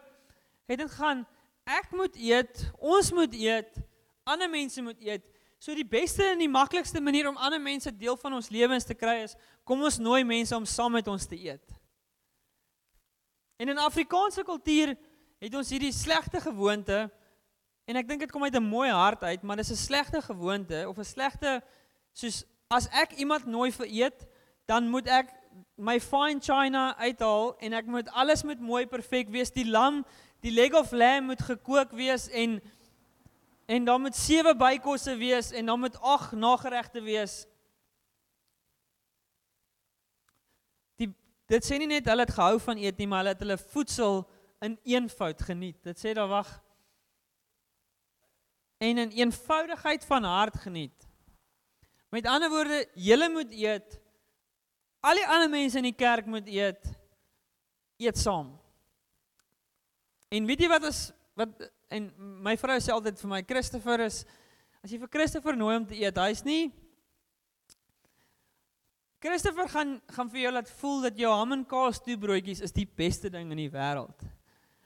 het 0.69 0.79
dit 0.79 0.91
gaan 0.97 1.27
ek 1.69 1.93
moet 1.93 2.17
eet, 2.17 2.65
ons 2.81 3.13
moet 3.13 3.35
eet 3.37 3.89
ander 4.29 4.51
mense 4.51 4.83
moet 4.83 5.01
eet. 5.01 5.25
So 5.59 5.75
die 5.75 5.87
beste 5.87 6.23
en 6.33 6.43
die 6.43 6.51
maklikste 6.51 7.01
manier 7.03 7.29
om 7.31 7.39
ander 7.41 7.61
mense 7.61 7.91
deel 7.97 8.17
van 8.21 8.37
ons 8.39 8.51
lewens 8.53 8.87
te 8.87 8.95
kry 8.95 9.23
is 9.25 9.35
kom 9.67 9.83
ons 9.85 9.99
nooi 10.01 10.23
mense 10.27 10.55
om 10.57 10.67
saam 10.69 10.95
met 10.95 11.09
ons 11.11 11.27
te 11.27 11.39
eet. 11.39 11.65
En 13.59 13.73
in 13.73 13.81
Afrikaanse 13.83 14.45
kultuur 14.47 14.95
het 15.43 15.55
ons 15.59 15.73
hierdie 15.75 15.95
slegte 15.95 16.41
gewoonte 16.43 17.07
en 17.89 17.99
ek 17.99 18.07
dink 18.07 18.23
dit 18.23 18.33
kom 18.33 18.45
uit 18.45 18.55
'n 18.55 18.63
mooi 18.63 18.91
hart 18.91 19.23
uit, 19.23 19.43
maar 19.43 19.57
dis 19.57 19.73
'n 19.73 19.85
slegte 19.89 20.23
gewoonte 20.23 20.89
of 20.89 20.99
'n 20.99 21.05
slegte 21.05 21.63
soos 22.13 22.45
as 22.71 22.89
ek 22.93 23.13
iemand 23.17 23.47
nooi 23.47 23.73
vir 23.73 23.87
eet, 23.87 24.27
dan 24.67 24.89
moet 24.89 25.09
ek 25.09 25.33
my 25.75 26.01
fine 26.01 26.41
china 26.41 26.97
uithaal 26.97 27.57
en 27.59 27.73
ek 27.73 27.87
moet 27.87 28.09
alles 28.11 28.43
moet 28.43 28.61
mooi 28.61 28.87
perfek 28.87 29.31
wees. 29.31 29.53
Die 29.55 29.67
lam, 29.67 30.05
die 30.41 30.53
leg 30.53 30.75
of 30.75 30.93
lamb 30.93 31.33
moet 31.33 31.43
gekook 31.43 31.95
wees 31.97 32.29
en 32.29 32.61
En 33.69 33.85
dan 33.85 34.01
moet 34.01 34.17
sewe 34.17 34.57
bykosse 34.57 35.17
wees 35.17 35.51
en 35.51 35.67
dan 35.67 35.81
moet 35.81 36.01
ag 36.01 36.33
nageregte 36.33 37.03
wees. 37.05 37.43
Die 40.97 41.11
dit 41.53 41.67
sê 41.67 41.77
nie 41.77 41.91
net 41.91 42.09
hulle 42.09 42.25
het 42.25 42.33
gehou 42.33 42.57
van 42.65 42.81
eet 42.81 42.97
nie, 42.97 43.09
maar 43.11 43.21
hulle 43.21 43.35
het 43.35 43.45
hulle 43.45 43.59
voedsel 43.61 44.23
in 44.65 44.79
eenvoud 44.89 45.45
geniet. 45.51 45.77
Dit 45.85 46.01
sê 46.01 46.15
daar 46.17 46.33
wag 46.33 46.49
en 48.79 49.03
in 49.05 49.13
eenvoudigheid 49.21 50.05
van 50.05 50.25
hart 50.25 50.57
geniet. 50.65 51.09
Met 52.09 52.27
ander 52.27 52.49
woorde, 52.49 52.87
julle 52.95 53.29
moet 53.29 53.53
eet. 53.53 54.01
Al 55.01 55.21
die 55.21 55.27
ander 55.27 55.51
mense 55.53 55.79
in 55.79 55.87
die 55.87 55.97
kerk 55.97 56.27
moet 56.27 56.49
eet. 56.51 56.91
Eet 58.03 58.19
saam. 58.19 58.51
En 60.35 60.47
weet 60.49 60.65
jy 60.65 60.71
wat 60.71 60.89
is 60.91 61.09
wat 61.39 61.69
en 61.95 62.11
my 62.45 62.57
vrou 62.59 62.77
sê 62.83 62.93
altyd 62.93 63.21
vir 63.21 63.31
my 63.31 63.41
Christopher 63.47 64.03
is 64.05 64.25
as 64.83 64.91
jy 64.93 64.99
vir 65.01 65.11
Christopher 65.13 65.57
nooi 65.57 65.77
om 65.79 65.87
te 65.89 65.97
eet, 65.97 66.19
hy's 66.21 66.43
nie 66.45 66.69
Christopher 69.23 69.67
gaan 69.71 69.97
gaan 70.15 70.29
vir 70.31 70.45
jou 70.45 70.53
laat 70.55 70.73
voel 70.81 71.07
dat 71.09 71.19
jou 71.19 71.31
ham 71.35 71.55
en 71.57 71.65
kaas 71.67 72.03
toebroodjies 72.05 72.61
is 72.67 72.75
die 72.75 72.87
beste 72.87 73.31
ding 73.35 73.51
in 73.55 73.63
die 73.65 73.73
wêreld. 73.73 74.27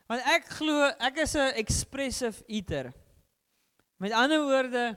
Want 0.08 0.28
ek 0.28 0.48
glo 0.58 0.88
ek 1.00 1.18
is 1.24 1.34
'n 1.36 1.56
expressive 1.60 2.44
eater. 2.48 2.92
Met 3.98 4.12
ander 4.12 4.40
woorde, 4.40 4.96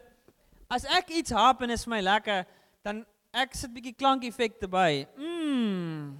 as 0.69 0.85
ek 0.85 1.09
iets 1.09 1.31
hap 1.31 1.61
en 1.61 1.69
is 1.69 1.83
vir 1.85 1.91
my 1.91 2.01
lekker, 2.01 2.45
dan 2.83 3.05
ek 3.35 3.55
sit 3.57 3.73
bietjie 3.75 3.95
klankeffekte 3.97 4.69
by. 4.71 5.05
Mmm. 5.19 6.15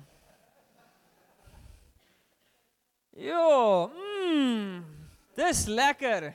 Jo, 3.16 3.88
mmm. 3.96 4.84
Dis 5.36 5.66
lekker. 5.72 6.34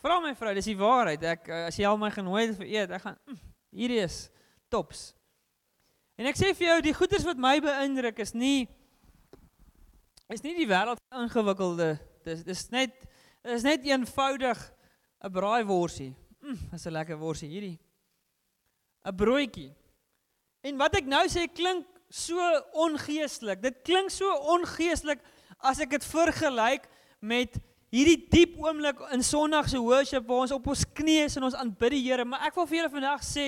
Vra 0.00 0.18
my 0.20 0.34
vrou, 0.36 0.52
dis 0.56 0.68
die 0.68 0.78
waarheid. 0.78 1.24
Ek 1.36 1.48
eh, 1.48 1.66
as 1.70 1.78
jy 1.80 1.86
al 1.88 2.00
my 2.00 2.10
genooi 2.12 2.46
het 2.46 2.58
vir 2.58 2.68
eet, 2.68 2.92
ek 2.96 3.04
gaan 3.06 3.16
mm, 3.24 3.38
hierdie 3.76 4.02
is 4.04 4.26
tops. 4.72 5.08
En 6.16 6.28
ek 6.28 6.38
sê 6.38 6.52
vir 6.56 6.70
jou, 6.70 6.76
die 6.84 6.96
goeders 6.96 7.24
wat 7.28 7.40
my 7.40 7.56
beïndruk 7.64 8.20
is 8.24 8.32
nie 8.36 8.68
is 10.32 10.42
nie 10.42 10.56
die 10.58 10.68
wêreld 10.68 11.00
ingewikkelde. 11.14 11.94
Dis 12.26 12.44
dis 12.44 12.64
net 12.74 12.94
is 13.46 13.64
net 13.64 13.84
eenvoudig 13.86 14.58
'n 15.22 15.32
braaiworsie. 15.32 16.12
Mm, 16.42 16.60
dis 16.72 16.86
'n 16.86 16.92
lekker 16.92 17.18
worsie 17.18 17.48
hierdie. 17.48 17.78
'n 19.06 19.16
Broodjie. 19.16 19.72
En 20.66 20.80
wat 20.80 20.96
ek 20.98 21.06
nou 21.06 21.22
sê 21.30 21.46
klink 21.46 21.86
so 22.10 22.42
ongeestelik. 22.86 23.62
Dit 23.62 23.80
klink 23.86 24.10
so 24.14 24.30
ongeestelik 24.56 25.22
as 25.62 25.80
ek 25.82 25.96
dit 25.96 26.06
vergelyk 26.10 26.86
met 27.22 27.58
hierdie 27.94 28.18
diep 28.30 28.56
oomblik 28.60 28.98
in 29.14 29.22
Sondag 29.24 29.70
se 29.70 29.80
worship 29.80 30.26
waar 30.26 30.44
ons 30.44 30.54
op 30.54 30.66
ons 30.72 30.84
knieë 30.98 31.26
is 31.28 31.36
en 31.38 31.46
ons 31.48 31.56
aanbid 31.56 31.94
die 31.96 32.02
Here, 32.08 32.26
maar 32.26 32.48
ek 32.48 32.56
wil 32.58 32.66
vir 32.68 32.80
julle 32.80 32.92
vandag 32.92 33.22
sê 33.24 33.46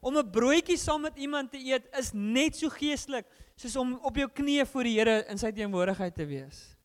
om 0.00 0.16
'n 0.16 0.30
broodjie 0.32 0.78
saam 0.78 1.02
met 1.02 1.18
iemand 1.18 1.50
te 1.52 1.58
eet 1.58 1.86
is 1.98 2.12
net 2.14 2.56
so 2.56 2.70
geestelik 2.70 3.26
soos 3.56 3.76
om 3.76 3.98
op 4.02 4.16
jou 4.16 4.28
knieë 4.28 4.66
voor 4.66 4.84
die 4.84 4.98
Here 4.98 5.24
in 5.28 5.38
sy 5.38 5.50
teenwoordigheid 5.52 6.14
te 6.14 6.24
wees. 6.24 6.76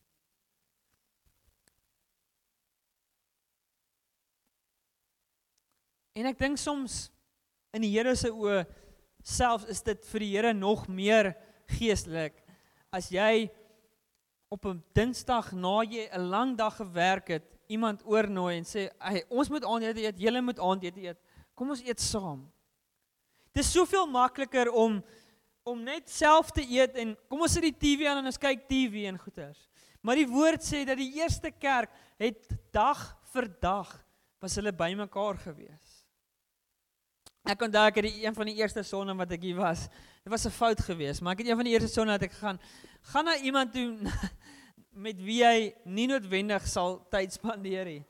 En 6.14 6.26
ek 6.26 6.38
dink 6.38 6.58
soms 6.58 7.10
in 7.72 7.82
die 7.82 7.92
Here 7.92 8.14
se 8.16 8.28
oë 8.28 8.66
selfs 9.26 9.66
is 9.72 9.82
dit 9.82 10.04
vir 10.12 10.22
die 10.22 10.32
Here 10.36 10.52
nog 10.54 10.86
meer 10.88 11.32
geestelik 11.76 12.38
as 12.94 13.10
jy 13.10 13.48
op 14.48 14.66
'n 14.66 14.82
Dinsdag 14.94 15.52
na 15.52 15.82
jy 15.82 16.08
'n 16.12 16.30
lang 16.30 16.56
dag 16.56 16.76
gewerk 16.76 17.28
het, 17.28 17.58
iemand 17.68 18.06
oornooi 18.06 18.56
en 18.56 18.64
sê, 18.64 18.90
"Hey, 18.98 19.24
ons 19.28 19.48
moet 19.48 19.64
aandete 19.64 20.00
eet, 20.00 20.20
julle 20.20 20.40
moet 20.40 20.58
aandete 20.58 21.00
eet. 21.00 21.18
Kom 21.54 21.70
ons 21.70 21.82
eet 21.82 22.00
saam." 22.00 22.52
Dit 23.52 23.64
is 23.64 23.72
soveel 23.72 24.06
makliker 24.06 24.70
om 24.70 25.02
om 25.64 25.82
net 25.82 26.08
self 26.10 26.50
te 26.50 26.62
eet 26.62 26.94
en 26.94 27.16
kom 27.28 27.40
ons 27.40 27.52
sit 27.52 27.62
die 27.62 27.74
TV 27.74 28.06
aan 28.06 28.18
en 28.18 28.26
ons 28.26 28.38
kyk 28.38 28.68
TV 28.68 29.08
en 29.08 29.18
goeters. 29.18 29.68
Maar 30.00 30.14
die 30.14 30.28
woord 30.28 30.62
sê 30.62 30.84
dat 30.86 30.96
die 30.96 31.16
eerste 31.18 31.50
kerk 31.50 31.90
het 32.20 32.46
dag 32.70 33.00
vir 33.32 33.48
dag 33.60 33.90
was 34.38 34.54
hulle 34.54 34.72
bymekaar 34.72 35.40
gewees. 35.42 35.85
Ek 37.46 37.60
onthou 37.62 37.84
ek 37.86 38.00
het 38.00 38.08
die 38.08 38.24
een 38.24 38.34
van 38.34 38.48
die 38.48 38.56
eerste 38.58 38.82
sonne 38.82 39.14
wat 39.14 39.30
ek 39.36 39.44
hier 39.46 39.58
was. 39.60 39.86
Dit 40.24 40.32
was 40.32 40.46
'n 40.46 40.50
fout 40.50 40.80
geweest, 40.80 41.20
maar 41.22 41.32
ek 41.32 41.44
het 41.44 41.48
een 41.48 41.56
van 41.56 41.64
die 41.64 41.72
eerste 41.72 41.92
sonne 41.92 42.12
wat 42.12 42.22
ek 42.22 42.32
gegaan, 42.32 42.58
gaan 43.12 43.24
na 43.24 43.36
iemand 43.38 43.72
toe 43.72 43.94
met 45.06 45.16
wie 45.22 45.44
hy 45.44 45.74
nie 45.84 46.06
noodwendig 46.06 46.66
sal 46.66 47.06
tyd 47.10 47.32
spandeer 47.32 47.84
nie. 47.84 48.04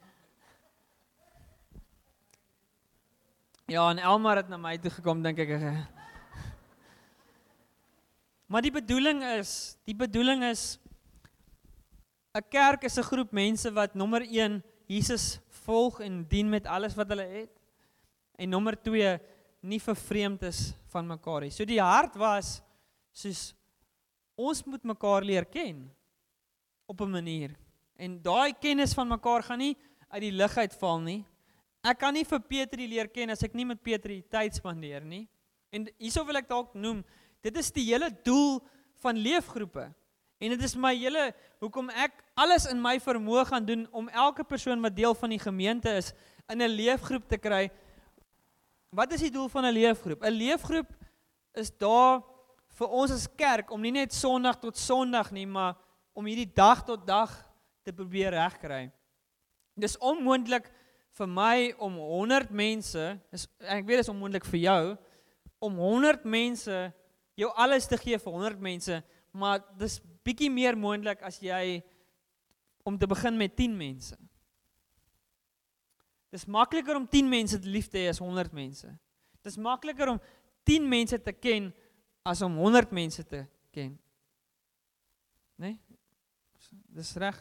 Ja, 3.66 3.90
en 3.90 3.98
Elmar 3.98 4.36
het 4.36 4.48
na 4.48 4.56
my 4.56 4.78
toe 4.78 4.90
gekom 4.90 5.22
dink 5.22 5.38
ek. 5.38 5.50
Maar 8.46 8.62
die 8.62 8.70
bedoeling 8.70 9.22
is, 9.22 9.76
die 9.84 9.96
bedoeling 9.96 10.44
is 10.44 10.78
'n 12.32 12.44
kerk 12.48 12.84
is 12.84 12.96
'n 12.96 13.02
groep 13.02 13.32
mense 13.32 13.72
wat 13.72 13.94
nommer 13.94 14.22
1 14.22 14.62
Jesus 14.86 15.40
volg 15.66 16.00
en 16.00 16.24
dien 16.28 16.48
met 16.48 16.66
alles 16.66 16.94
wat 16.94 17.08
hulle 17.08 17.26
het. 17.26 17.55
En 18.36 18.48
nommer 18.48 18.76
2 18.82 19.18
nie 19.66 19.80
vervreemd 19.80 20.42
is 20.42 20.74
van 20.92 21.06
mekaar 21.06 21.46
nie. 21.46 21.50
So 21.54 21.64
die 21.64 21.80
hart 21.82 22.16
was 22.20 22.60
soos 23.16 23.54
ons 24.36 24.62
moet 24.68 24.82
mekaar 24.84 25.24
leer 25.24 25.46
ken 25.48 25.86
op 26.86 27.00
'n 27.00 27.10
manier. 27.10 27.56
En 27.96 28.22
daai 28.22 28.52
kennis 28.52 28.94
van 28.94 29.08
mekaar 29.08 29.42
gaan 29.42 29.58
nie 29.58 29.76
uit 30.08 30.20
die 30.20 30.32
lug 30.32 30.56
uitval 30.56 31.00
nie. 31.00 31.24
Ek 31.82 31.98
kan 31.98 32.14
nie 32.14 32.24
vir 32.24 32.40
Petri 32.40 32.86
leer 32.88 33.08
ken 33.08 33.30
as 33.30 33.42
ek 33.42 33.54
nie 33.54 33.64
met 33.64 33.82
Petri 33.82 34.22
tyd 34.22 34.54
spandeer 34.54 35.04
nie. 35.04 35.28
En 35.70 35.86
hierso 35.98 36.24
wil 36.24 36.36
ek 36.36 36.48
dalk 36.48 36.74
noem, 36.74 37.04
dit 37.42 37.56
is 37.56 37.70
die 37.70 37.84
hele 37.84 38.10
doel 38.24 38.60
van 39.02 39.16
leefgroepe. 39.16 39.94
En 40.38 40.52
dit 40.52 40.62
is 40.62 40.74
my 40.76 40.92
hele 40.94 41.30
hoekom 41.62 41.88
ek 41.90 42.12
alles 42.36 42.66
in 42.68 42.80
my 42.80 42.98
vermoë 43.00 43.46
gaan 43.48 43.64
doen 43.64 43.86
om 43.92 44.08
elke 44.08 44.44
persoon 44.44 44.82
wat 44.84 44.96
deel 44.96 45.14
van 45.16 45.32
die 45.32 45.40
gemeente 45.40 45.90
is 45.96 46.12
in 46.52 46.60
'n 46.60 46.68
leefgroep 46.68 47.28
te 47.28 47.38
kry. 47.38 47.70
Wat 48.90 49.12
is 49.12 49.20
die 49.20 49.30
doel 49.30 49.48
van 49.48 49.64
'n 49.64 49.72
leefgroep? 49.72 50.22
'n 50.22 50.32
Leefgroep 50.32 50.90
is 51.54 51.70
daar 51.76 52.22
vir 52.68 52.88
ons 52.88 53.10
as 53.10 53.28
kerk 53.36 53.70
om 53.70 53.80
nie 53.80 53.92
net 53.92 54.12
Sondag 54.12 54.58
tot 54.60 54.76
Sondag 54.76 55.30
nie, 55.30 55.46
maar 55.46 55.76
om 56.12 56.24
hierdie 56.24 56.52
dag 56.52 56.84
tot 56.84 57.06
dag 57.06 57.30
te 57.82 57.92
probeer 57.92 58.30
regkry. 58.30 58.90
Dis 59.74 59.98
onmoontlik 59.98 60.70
vir 61.16 61.28
my 61.28 61.74
om 61.78 61.96
100 61.96 62.50
mense, 62.50 63.20
is 63.32 63.46
ek 63.60 63.84
weet 63.86 64.00
dit 64.00 64.04
is 64.04 64.12
onmoontlik 64.12 64.44
vir 64.44 64.60
jou 64.60 64.96
om 65.58 65.78
100 65.80 66.24
mense 66.24 66.92
jou 67.36 67.50
alles 67.54 67.86
te 67.86 67.96
gee 68.00 68.18
vir 68.18 68.32
100 68.32 68.60
mense, 68.60 69.02
maar 69.32 69.60
dis 69.78 70.00
bietjie 70.24 70.50
meer 70.50 70.76
moontlik 70.76 71.22
as 71.22 71.38
jy 71.40 71.82
om 72.84 72.98
te 72.98 73.06
begin 73.06 73.36
met 73.36 73.56
10 73.56 73.76
mense. 73.76 74.16
Dis 76.36 76.44
makliker 76.52 76.98
om 76.98 77.06
10 77.08 77.28
mense 77.32 77.56
te 77.56 77.70
lief 77.72 77.86
te 77.88 78.02
hê 78.02 78.10
as 78.12 78.20
100 78.20 78.52
mense. 78.52 78.90
Dis 79.40 79.54
makliker 79.56 80.10
om 80.12 80.18
10 80.68 80.84
mense 80.84 81.16
te 81.24 81.32
ken 81.32 81.70
as 82.26 82.42
om 82.44 82.58
100 82.60 82.92
mense 82.92 83.24
te 83.24 83.40
ken. 83.72 83.94
Né? 85.56 85.70
Nee? 85.70 85.96
Dis 86.92 87.14
reg. 87.16 87.38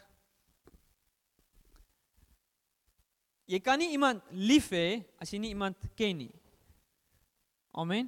Jy 3.52 3.60
kan 3.66 3.84
nie 3.84 3.92
iemand 3.98 4.24
lief 4.32 4.72
hê 4.72 5.04
as 5.20 5.34
jy 5.34 5.42
nie 5.44 5.52
iemand 5.52 5.92
ken 6.00 6.24
nie. 6.24 6.32
Amen. 7.76 8.08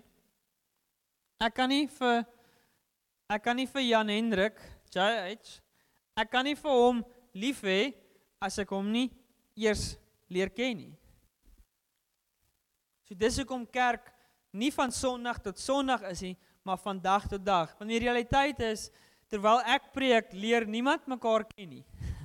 Ek 1.43 1.59
kan 1.59 1.67
nie 1.67 1.83
vir 1.99 2.23
ek 3.27 3.43
kan 3.43 3.59
nie 3.59 3.67
vir 3.67 3.89
Jan 3.89 4.15
Hendrik, 4.15 4.63
JH, 4.95 5.59
ek 6.15 6.31
kan 6.31 6.47
nie 6.47 6.55
vir 6.55 6.79
hom 6.79 7.03
lief 7.35 7.59
hê 7.67 7.91
as 8.39 8.55
ek 8.63 8.71
hom 8.71 8.87
nie 8.87 9.09
eers 9.59 9.97
leer 10.27 10.49
ken 10.49 10.77
nie. 10.77 10.93
So 13.07 13.15
dis 13.15 13.37
hoekom 13.39 13.65
kerk 13.71 14.11
nie 14.51 14.71
van 14.73 14.91
Sondag 14.91 15.39
tot 15.43 15.59
Sondag 15.59 16.03
is 16.11 16.23
nie, 16.25 16.35
maar 16.63 16.79
van 16.81 16.99
dag 16.99 17.27
tot 17.27 17.45
dag. 17.45 17.71
Want 17.79 17.91
die 17.91 18.01
realiteit 18.03 18.59
is 18.67 18.89
terwyl 19.31 19.61
ek 19.67 19.91
preek, 19.95 20.31
leer 20.33 20.67
niemand 20.67 21.07
mekaar 21.07 21.47
ken 21.55 21.77
nie. 21.79 21.85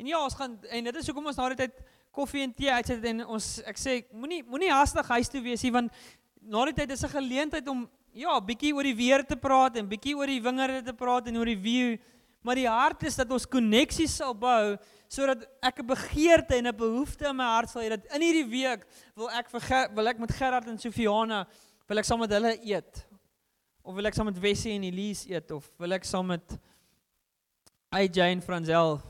En 0.00 0.06
ja, 0.08 0.16
ons 0.24 0.32
gaan 0.32 0.54
en 0.72 0.86
dit 0.86 0.96
is 0.96 1.08
hoekom 1.10 1.26
ons 1.28 1.36
na 1.36 1.46
die 1.52 1.58
tyd 1.58 1.80
koffie 2.16 2.40
en 2.40 2.54
tee 2.56 2.72
uitsit 2.72 3.02
en 3.10 3.18
ons 3.36 3.48
ek 3.68 3.76
sê 3.76 3.98
moenie 4.16 4.40
moenie 4.48 4.70
haastig 4.72 5.10
huis 5.12 5.28
toe 5.28 5.42
wees 5.44 5.60
nie 5.66 5.72
want 5.74 5.92
na 6.40 6.62
die 6.70 6.76
tyd 6.78 6.94
is 6.96 7.04
'n 7.04 7.12
geleentheid 7.12 7.68
om 7.68 7.84
ja, 8.16 8.38
bietjie 8.42 8.72
oor 8.74 8.86
die 8.86 8.96
weer 8.96 9.22
te 9.26 9.36
praat 9.38 9.76
en 9.78 9.88
bietjie 9.88 10.16
oor 10.18 10.30
die 10.30 10.42
wingerde 10.42 10.82
te 10.82 10.94
praat 10.96 11.28
en 11.30 11.38
oor 11.38 11.50
die 11.50 11.58
view, 11.58 11.98
maar 12.42 12.56
die 12.56 12.68
hart 12.68 13.02
is 13.02 13.16
dat 13.16 13.30
ons 13.30 13.48
koneksies 13.48 14.16
sal 14.16 14.34
bou 14.34 14.76
sodat 15.10 15.42
ek 15.62 15.80
'n 15.80 15.86
begeerte 15.86 16.54
en 16.56 16.66
'n 16.66 16.76
behoefte 16.76 17.28
in 17.28 17.36
my 17.36 17.44
hart 17.44 17.70
sal 17.70 17.82
hê 17.82 17.90
dat 17.90 18.06
in 18.14 18.22
hierdie 18.22 18.48
week 18.48 18.86
wil 19.16 19.30
ek 19.30 19.50
vir 19.50 19.94
wil 19.94 20.08
ek 20.08 20.18
met 20.18 20.32
Gerard 20.32 20.68
en 20.68 20.78
Sofiana 20.78 21.46
wil 21.88 21.98
ek 21.98 22.04
saam 22.04 22.20
met 22.20 22.30
hulle 22.30 22.54
eet? 22.62 23.06
Of 23.82 23.94
wil 23.94 24.06
ek 24.06 24.14
saam 24.14 24.26
met 24.30 24.38
Wessie 24.38 24.72
en 24.76 24.84
Elise 24.84 25.28
eet? 25.32 25.50
Of 25.50 25.70
wil 25.76 25.92
ek 25.92 26.04
saam 26.04 26.26
met 26.26 26.58
AJ 27.90 28.18
en 28.30 28.42
Franzel 28.42 29.00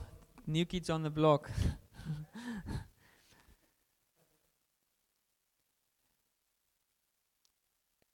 new 0.47 0.65
kids 0.65 0.89
on 0.89 1.03
the 1.03 1.11
block? 1.11 1.51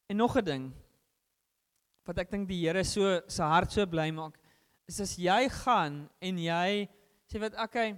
En 0.08 0.16
nog 0.16 0.36
'n 0.36 0.44
ding 0.44 0.72
wat 2.04 2.18
ek 2.18 2.30
dink 2.30 2.48
die 2.48 2.60
Here 2.62 2.84
so 2.84 3.20
se 3.26 3.42
hart 3.42 3.72
so 3.72 3.86
bly 3.86 4.10
maak 4.14 4.38
is 4.86 5.00
as 5.00 5.16
jy 5.18 5.48
gaan 5.62 6.04
en 6.22 6.38
jy 6.38 6.86
sê 7.26 7.40
wat 7.42 7.56
okay 7.62 7.96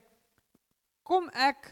kom 1.09 1.29
ek 1.33 1.71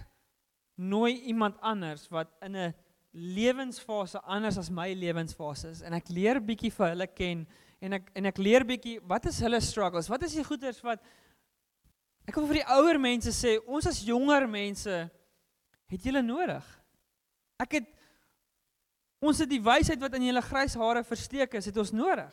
nooi 0.76 1.16
iemand 1.32 1.56
anders 1.64 2.08
wat 2.12 2.32
in 2.44 2.56
'n 2.56 2.74
lewensfase 3.12 4.20
anders 4.24 4.58
as 4.58 4.70
my 4.70 4.92
lewensfase 4.92 5.70
is 5.70 5.80
en 5.82 5.92
ek 5.96 6.08
leer 6.08 6.40
bietjie 6.40 6.72
vir 6.72 6.88
hulle 6.92 7.06
ken 7.06 7.46
en 7.80 7.92
ek 7.96 8.10
en 8.14 8.26
ek 8.26 8.38
leer 8.38 8.64
bietjie 8.64 9.00
wat 9.08 9.26
is 9.26 9.40
hulle 9.40 9.60
struggles? 9.60 10.08
Wat 10.08 10.22
is 10.22 10.34
die 10.36 10.44
goeters 10.44 10.82
wat 10.84 11.00
ek 12.28 12.36
wil 12.36 12.46
vir 12.46 12.60
die 12.60 12.70
ouer 12.76 12.98
mense 13.00 13.32
sê 13.32 13.56
ons 13.66 13.86
as 13.86 14.04
jonger 14.04 14.46
mense 14.48 15.10
het 15.88 16.04
julle 16.04 16.22
nodig? 16.22 16.64
Ek 17.58 17.78
het 17.80 17.88
ons 19.20 19.38
het 19.38 19.48
die 19.48 19.62
wysheid 19.64 20.00
wat 20.00 20.14
in 20.14 20.28
julle 20.28 20.42
grys 20.42 20.76
hare 20.76 21.02
versteek 21.04 21.54
is 21.54 21.66
het 21.66 21.76
ons 21.76 21.92
nodig? 21.92 22.32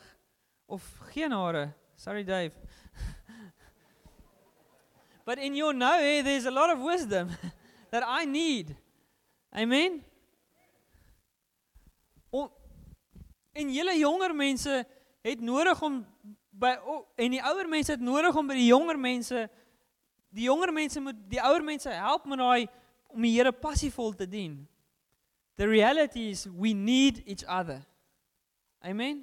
Of 0.68 0.84
geen 1.12 1.32
hare? 1.32 1.72
Sorry 1.96 2.24
Dave 2.24 2.52
But 5.24 5.38
in 5.38 5.54
your 5.54 5.72
know, 5.72 6.22
there's 6.22 6.44
a 6.44 6.50
lot 6.50 6.70
of 6.70 6.80
wisdom 6.80 7.30
that 7.90 8.02
I 8.06 8.24
need. 8.24 8.76
Amen. 9.56 10.02
O, 12.30 12.50
en 13.52 13.70
julle 13.70 13.94
jonger 13.98 14.34
mense 14.34 14.84
het 15.22 15.40
nodig 15.40 15.82
om 15.82 16.00
by 16.50 16.74
o, 16.82 17.04
en 17.16 17.30
die 17.30 17.42
ouer 17.42 17.68
mense 17.70 17.94
het 17.94 18.02
nodig 18.02 18.36
om 18.36 18.50
by 18.50 18.56
die 18.58 18.66
jonger 18.66 18.98
mense 18.98 19.44
die 20.34 20.48
jonger 20.48 20.72
mense 20.74 21.00
moet 21.00 21.18
die 21.30 21.38
ouer 21.38 21.62
mense 21.62 21.90
help 21.94 22.26
met 22.26 22.42
daai 22.42 22.66
om 23.14 23.22
die 23.22 23.30
Here 23.36 23.52
passievol 23.52 24.16
te 24.18 24.26
dien. 24.26 24.56
The 25.54 25.68
reality 25.70 26.30
is 26.30 26.48
we 26.50 26.72
need 26.74 27.22
each 27.24 27.44
other. 27.46 27.84
Amen. 28.82 29.22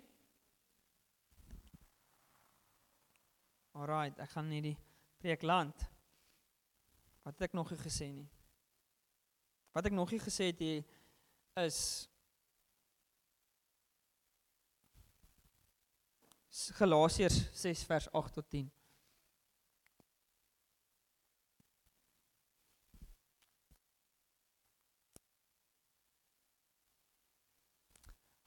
Alright, 3.75 4.15
ek 4.23 4.31
gaan 4.31 4.47
nie 4.47 4.63
die 4.63 4.77
preek 5.21 5.41
land. 5.45 5.87
Wat 7.21 7.37
het 7.37 7.49
ek 7.51 7.53
nog 7.57 7.69
nie 7.69 7.79
gesê 7.79 8.09
nie? 8.09 8.29
Wat 9.71 9.85
ek 9.85 9.93
nog 9.93 10.11
nie 10.11 10.19
gesê 10.21 10.49
het 10.49 10.61
hier 10.61 10.81
is 11.61 12.07
Galasiërs 16.75 17.37
6 17.55 17.83
vers 17.87 18.09
8 18.11 18.33
tot 18.33 18.49
10. 18.49 18.65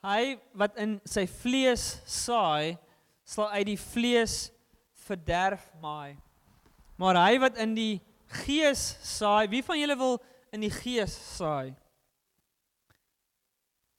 Hy 0.04 0.34
wat 0.52 0.76
in 0.76 0.98
sy 1.08 1.24
vlees 1.40 1.86
saai, 2.04 2.76
sal 3.24 3.48
uit 3.56 3.70
die 3.70 3.80
vlees 3.80 4.50
verderf 5.06 5.64
maai. 5.80 6.18
Maar 7.00 7.18
hy 7.26 7.38
wat 7.42 7.58
in 7.62 7.74
die 7.76 8.02
gees 8.44 8.82
saai. 9.02 9.48
Wie 9.52 9.62
van 9.66 9.80
julle 9.80 9.96
wil 9.98 10.20
in 10.54 10.62
die 10.64 10.72
gees 10.72 11.14
saai? 11.36 11.74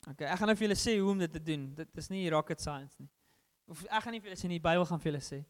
OK, 0.06 0.22
ek 0.22 0.38
gaan 0.38 0.52
nou 0.52 0.58
vir 0.58 0.68
julle 0.68 0.80
sê 0.80 0.96
hoe 1.00 1.12
om 1.12 1.22
dit 1.24 1.32
te 1.34 1.42
doen. 1.42 1.70
Dit 1.76 2.02
is 2.02 2.12
nie 2.14 2.28
rocket 2.30 2.62
science 2.62 2.94
nie. 3.02 3.10
Of 3.72 3.82
ek 3.90 4.06
gaan 4.06 4.14
nie 4.14 4.22
vir 4.22 4.32
julle 4.32 4.40
sê 4.40 4.50
nie, 4.50 4.60
die 4.60 4.68
Bybel 4.68 4.86
gaan 4.86 5.02
vir 5.02 5.12
julle 5.12 5.24
sê. 5.26 5.42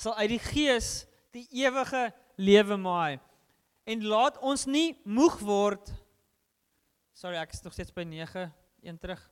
Sal 0.00 0.16
uit 0.18 0.32
die 0.34 0.42
gees 0.42 0.90
die 1.34 1.46
ewige 1.62 2.08
lewe 2.36 2.78
maai. 2.80 3.20
En 3.86 4.02
laat 4.08 4.40
ons 4.42 4.66
nie 4.66 4.96
moeg 5.04 5.38
word. 5.44 5.92
Sorry, 7.14 7.38
ek 7.38 7.54
is 7.54 7.62
nog 7.62 7.76
steeds 7.76 7.94
by 7.94 8.02
9 8.08 8.48
een 8.84 8.98
terug. 8.98 9.22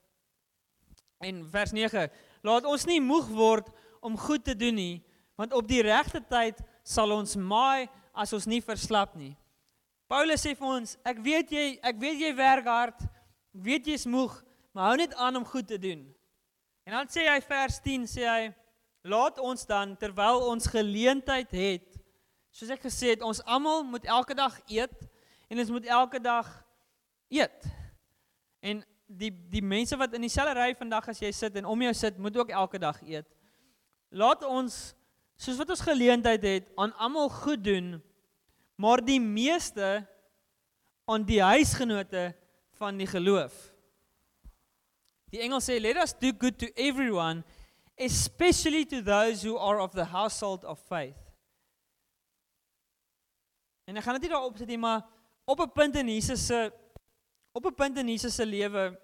En 1.23 1.43
vers 1.51 1.73
9: 1.75 2.07
Laat 2.47 2.67
ons 2.69 2.87
nie 2.87 3.01
moeg 3.03 3.27
word 3.35 3.71
om 4.03 4.19
goed 4.19 4.45
te 4.45 4.55
doen 4.59 4.75
nie, 4.75 5.03
want 5.39 5.55
op 5.55 5.67
die 5.67 5.83
regte 5.83 6.23
tyd 6.31 6.63
sal 6.83 7.15
ons 7.15 7.37
maai 7.37 7.89
as 8.13 8.33
ons 8.37 8.47
nie 8.47 8.61
verslap 8.65 9.15
nie. 9.17 9.35
Paulus 10.11 10.43
sê 10.45 10.53
vir 10.59 10.69
ons, 10.69 10.97
ek 11.09 11.23
weet 11.25 11.53
jy, 11.55 11.67
ek 11.81 12.01
weet 12.01 12.21
jy 12.21 12.33
werk 12.37 12.67
hard, 12.69 13.05
ek 13.55 13.63
weet 13.65 13.87
jy's 13.89 14.05
moeg, 14.05 14.35
maar 14.75 14.91
hou 14.91 14.99
net 15.01 15.15
aan 15.17 15.41
om 15.41 15.47
goed 15.49 15.71
te 15.71 15.79
doen. 15.81 16.03
En 16.85 16.99
dan 16.99 17.09
sê 17.09 17.25
hy 17.29 17.39
vers 17.47 17.79
10 17.81 18.05
sê 18.11 18.27
hy, 18.29 18.43
laat 19.09 19.39
ons 19.43 19.65
dan 19.67 19.95
terwyl 19.99 20.45
ons 20.51 20.69
geleentheid 20.69 21.51
het, 21.57 21.99
soos 22.53 22.71
ek 22.75 22.85
gesê 22.85 23.15
het, 23.15 23.25
ons 23.25 23.41
almal 23.49 23.87
moet 23.89 24.05
elke 24.05 24.37
dag 24.37 24.59
eet 24.69 24.95
en 25.49 25.63
ons 25.63 25.73
moet 25.73 25.89
elke 25.89 26.21
dag 26.21 26.49
eet. 27.33 27.71
En 28.61 28.83
die 29.07 29.33
die 29.53 29.65
mense 29.65 29.97
wat 30.01 30.15
in 30.17 30.25
dieselfde 30.25 30.57
ry 30.57 30.73
vandag 30.77 31.09
as 31.13 31.21
jy 31.21 31.31
sit 31.37 31.57
en 31.61 31.69
om 31.69 31.85
jou 31.85 31.93
sit, 31.97 32.19
moet 32.21 32.37
ook 32.37 32.53
elke 32.53 32.81
dag 32.81 33.01
eet. 33.05 33.29
Laat 34.13 34.45
ons 34.45 34.93
soos 35.43 35.59
wat 35.59 35.73
ons 35.75 35.83
geleentheid 35.83 36.45
het 36.47 36.69
aan 36.79 36.95
almal 37.03 37.31
goed 37.43 37.65
doen, 37.65 37.97
maar 38.79 39.03
die 39.03 39.21
meeste 39.21 40.05
aan 41.11 41.25
die 41.27 41.41
huisgenote 41.43 42.31
van 42.79 43.01
die 43.01 43.09
geloof. 43.11 43.55
Die 45.35 45.43
engel 45.43 45.63
sê 45.65 45.81
let 45.81 45.99
us 45.99 46.15
do 46.15 46.31
good 46.39 46.59
to 46.61 46.69
everyone, 46.77 47.43
especially 47.99 48.85
to 48.87 49.03
those 49.03 49.43
who 49.43 49.59
are 49.59 49.81
of 49.83 49.97
the 49.97 50.05
household 50.05 50.65
of 50.65 50.79
faith. 50.87 51.19
En 53.91 53.99
ek 53.99 54.07
gaan 54.07 54.21
dit 54.21 54.29
nie 54.29 54.33
daarop 54.33 54.61
sit 54.61 54.71
nie, 54.71 54.79
maar 54.79 55.03
op 55.45 55.61
'n 55.61 55.73
punt 55.75 55.97
in 55.97 56.09
Jesus 56.09 56.47
se 56.47 56.71
op 57.53 57.67
'n 57.67 57.75
punt 57.75 57.99
in 57.99 58.09
Jesus 58.09 58.35
se 58.35 58.47
lewe 58.47 58.99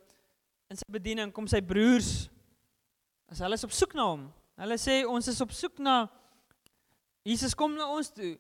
in 0.70 0.76
sy 0.76 0.86
bediening 0.91 1.32
kom 1.32 1.47
sy 1.47 1.61
broers 1.61 2.28
as 3.28 3.39
hulle 3.39 3.55
is 3.55 3.64
op 3.64 3.72
soek 3.72 3.95
na 3.95 4.05
hom. 4.05 4.32
Hulle 4.57 4.78
sê 4.78 5.05
ons 5.07 5.28
is 5.28 5.41
op 5.41 5.53
soek 5.53 5.78
na 5.78 6.09
Jesus 7.29 7.57
kom 7.57 7.74
na 7.76 7.89
ons 7.93 8.09
toe. 8.14 8.37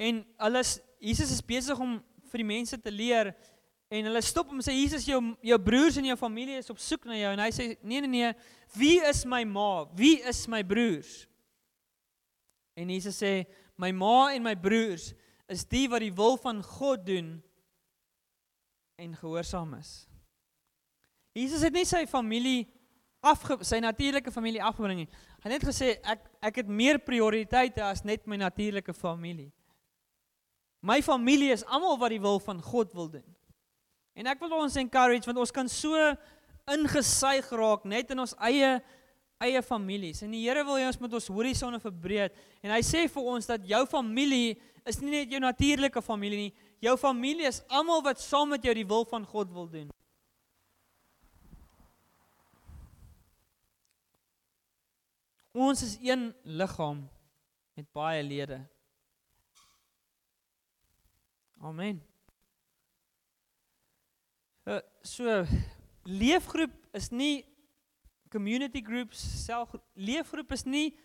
En 0.00 0.22
hulle 0.46 0.62
Jesus 1.02 1.32
is 1.34 1.44
besig 1.44 1.78
om 1.80 1.98
vir 2.30 2.42
die 2.42 2.48
mense 2.48 2.78
te 2.80 2.92
leer 2.92 3.32
en 3.92 4.08
hulle 4.08 4.22
stop 4.24 4.50
hom 4.50 4.62
sê 4.64 4.74
Jesus 4.74 5.04
jou 5.06 5.20
jou 5.44 5.58
broers 5.62 5.98
en 6.00 6.08
jou 6.08 6.16
familie 6.18 6.58
is 6.58 6.72
op 6.72 6.80
soek 6.82 7.04
na 7.06 7.18
jou 7.18 7.32
en 7.36 7.42
hy 7.44 7.50
sê 7.54 7.66
nee 7.86 8.02
nee 8.02 8.10
nee 8.10 8.32
wie 8.76 8.98
is 9.06 9.22
my 9.28 9.44
ma? 9.46 9.86
Wie 9.96 10.18
is 10.26 10.46
my 10.50 10.62
broers? 10.66 11.26
En 12.76 12.90
Jesus 12.92 13.20
sê 13.22 13.46
my 13.80 13.92
ma 13.92 14.32
en 14.34 14.44
my 14.44 14.56
broers 14.58 15.12
is 15.52 15.64
die 15.68 15.86
wat 15.88 16.02
die 16.02 16.14
wil 16.14 16.36
van 16.40 16.62
God 16.64 17.04
doen 17.06 17.36
en 18.96 19.16
gehoorsaam 19.16 19.76
is. 19.78 20.06
Jesus 21.36 21.62
het 21.62 21.74
nie 21.76 21.84
sy 21.86 22.06
familie 22.08 22.64
afge 23.26 23.58
sy 23.66 23.80
natuurlike 23.82 24.32
familie 24.34 24.62
afgebring 24.64 25.04
nie. 25.04 25.08
Hy 25.42 25.48
het 25.48 25.54
net 25.56 25.68
gesê 25.68 25.94
ek 26.02 26.24
ek 26.46 26.60
het 26.62 26.68
meer 26.70 26.98
prioriteite 27.02 27.82
as 27.84 28.04
net 28.06 28.26
my 28.26 28.38
natuurlike 28.40 28.94
familie. 28.94 29.50
My 30.86 31.00
familie 31.02 31.50
is 31.54 31.64
almal 31.66 31.98
wat 31.98 32.14
die 32.14 32.22
wil 32.22 32.38
van 32.42 32.60
God 32.62 32.92
wil 32.94 33.08
doen. 33.10 33.26
En 34.16 34.28
ek 34.30 34.40
wil 34.40 34.54
ons 34.60 34.78
encourage 34.80 35.26
want 35.26 35.42
ons 35.42 35.54
kan 35.54 35.68
so 35.68 35.96
ingesuig 36.72 37.48
raak 37.54 37.84
net 37.86 38.12
in 38.14 38.22
ons 38.22 38.34
eie 38.48 38.76
eie 39.42 39.60
families. 39.62 40.22
En 40.24 40.32
die 40.32 40.46
Here 40.46 40.62
wil 40.64 40.78
hê 40.80 40.86
ons 40.88 40.98
moet 41.02 41.18
ons 41.18 41.28
horisonne 41.28 41.80
verbreek. 41.82 42.36
En 42.64 42.72
hy 42.72 42.80
sê 42.86 43.04
vir 43.12 43.28
ons 43.34 43.50
dat 43.50 43.66
jou 43.68 43.82
familie 43.90 44.56
is 44.86 45.00
nie 45.02 45.12
net 45.12 45.34
jou 45.34 45.40
natuurlike 45.42 46.00
familie 46.04 46.46
nie. 46.46 46.54
Jou 46.84 46.96
familie 47.00 47.48
is 47.48 47.60
almal 47.68 48.04
wat 48.06 48.22
saam 48.22 48.54
met 48.54 48.64
jou 48.64 48.74
die 48.76 48.86
wil 48.88 49.04
van 49.10 49.26
God 49.28 49.52
wil 49.52 49.68
doen. 49.68 49.90
Ons 55.56 55.82
is 55.82 55.96
een 56.04 56.34
liggaam 56.44 56.98
met 57.74 57.86
baie 57.96 58.22
lede. 58.22 58.58
Amen. 61.64 62.02
Uh, 64.68 64.82
so 65.00 65.44
leefgroep 66.02 66.74
is 66.92 67.08
nie 67.08 67.46
community 68.28 68.82
groups 68.84 69.22
self 69.44 69.72
leefgroep 69.94 70.52
is 70.52 70.66
nie 70.66 70.98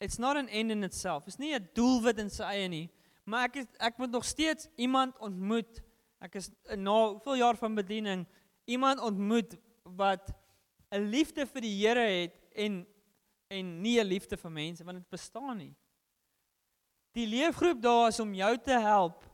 it's 0.00 0.16
not 0.16 0.40
an 0.40 0.48
end 0.48 0.70
in 0.70 0.88
itself. 0.88 1.26
It's 1.26 1.36
nie 1.36 1.52
'n 1.52 1.68
doelwit 1.74 2.18
in 2.18 2.30
sy 2.30 2.48
eie 2.48 2.68
nie. 2.68 2.88
Maar 3.24 3.44
ek 3.44 3.56
is, 3.56 3.66
ek 3.78 3.98
moet 3.98 4.10
nog 4.10 4.24
steeds 4.24 4.68
iemand 4.76 5.18
ontmoet. 5.18 5.82
Ek 6.18 6.34
is 6.34 6.50
na 6.76 7.08
hoeveel 7.12 7.36
jaar 7.36 7.56
van 7.56 7.74
bediening 7.74 8.26
iemand 8.64 9.00
ontmoet 9.00 9.58
wat 9.84 10.32
'n 10.90 11.10
liefde 11.12 11.46
vir 11.46 11.60
die 11.60 11.76
Here 11.76 12.08
het 12.08 12.40
en 12.56 12.86
en 13.52 13.72
nie 13.82 13.98
'n 14.00 14.06
liefde 14.06 14.36
vir 14.36 14.50
mense 14.50 14.84
want 14.84 14.98
dit 14.98 15.10
bestaan 15.10 15.56
nie. 15.56 15.74
Die 17.12 17.26
leefgroep 17.26 17.82
daar 17.82 18.08
is 18.08 18.20
om 18.20 18.34
jou 18.34 18.58
te 18.58 18.78
help 18.80 19.24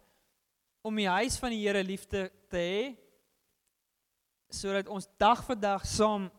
om 0.83 0.97
die 0.97 1.09
huis 1.09 1.39
van 1.39 1.51
die 1.51 1.63
Here 1.67 1.85
liefde 1.85 2.31
te 2.51 2.57
hê 2.57 2.97
sodat 4.49 4.89
ons 4.89 5.09
dag 5.21 5.45
vir 5.45 5.57
dag 5.57 5.87
saam 5.87 6.31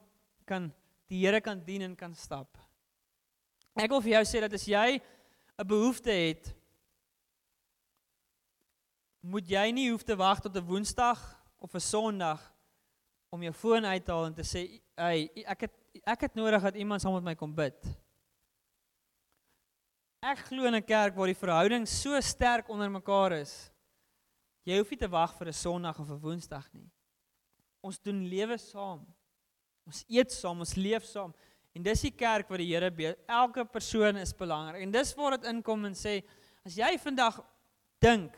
kan 0.45 0.73
die 1.07 1.25
Here 1.25 1.41
kan 1.41 1.63
dien 1.65 1.81
en 1.81 1.95
kan 1.95 2.15
stap. 2.15 2.57
Ek 3.75 3.89
wil 3.89 4.01
vir 4.01 4.17
jou 4.17 4.25
sê 4.25 4.41
dat 4.41 4.53
as 4.53 4.65
jy 4.65 5.01
'n 5.59 5.67
behoefte 5.67 6.11
het 6.11 6.55
moet 9.21 9.47
jy 9.47 9.71
nie 9.71 9.89
hoef 9.91 10.03
te 10.03 10.15
wag 10.15 10.41
tot 10.41 10.55
'n 10.55 10.65
Woensdag 10.65 11.19
of 11.59 11.75
'n 11.75 11.79
Sondag 11.79 12.41
om 13.29 13.43
jou 13.43 13.53
foon 13.53 13.85
uit 13.85 14.05
te 14.05 14.11
haal 14.11 14.25
en 14.25 14.33
te 14.33 14.43
sê, 14.43 14.81
"Hey, 14.95 15.29
ek 15.45 15.61
het 15.61 15.78
ek 16.03 16.21
het 16.21 16.35
nodig 16.35 16.61
dat 16.61 16.75
iemand 16.75 17.01
saam 17.01 17.13
met 17.13 17.23
my 17.23 17.35
kom 17.35 17.53
bid." 17.55 17.77
Ek 20.21 20.39
glo 20.49 20.65
in 20.65 20.75
'n 20.75 20.83
kerk 20.83 21.15
waar 21.15 21.27
die 21.27 21.43
verhouding 21.45 21.87
so 21.87 22.19
sterk 22.19 22.69
onder 22.69 22.91
mekaar 22.91 23.31
is. 23.39 23.71
Jy 24.65 24.77
hoef 24.77 24.89
nie 24.89 24.99
te 24.99 25.07
wag 25.07 25.33
vir 25.37 25.47
'n 25.47 25.53
Sondag 25.53 25.99
of 25.99 26.09
'n 26.09 26.19
Woensdag 26.19 26.67
nie. 26.73 26.91
Ons 27.81 27.99
doen 27.99 28.27
lewe 28.27 28.57
saam. 28.57 29.07
Ons 29.85 30.03
eet 30.07 30.31
saam, 30.31 30.59
ons 30.59 30.75
leef 30.75 31.05
saam. 31.05 31.33
En 31.73 31.83
dis 31.83 32.01
die 32.01 32.11
kerk 32.11 32.49
wat 32.49 32.57
die 32.57 32.67
Here 32.67 32.91
be 32.91 33.15
elke 33.27 33.65
persoon 33.65 34.17
is 34.17 34.33
belangrik. 34.33 34.81
En 34.81 34.91
dis 34.91 35.13
waar 35.15 35.37
dit 35.37 35.47
inkom 35.49 35.85
en 35.85 35.93
sê 35.93 36.23
as 36.65 36.75
jy 36.75 36.97
vandag 36.97 37.39
dink 37.99 38.35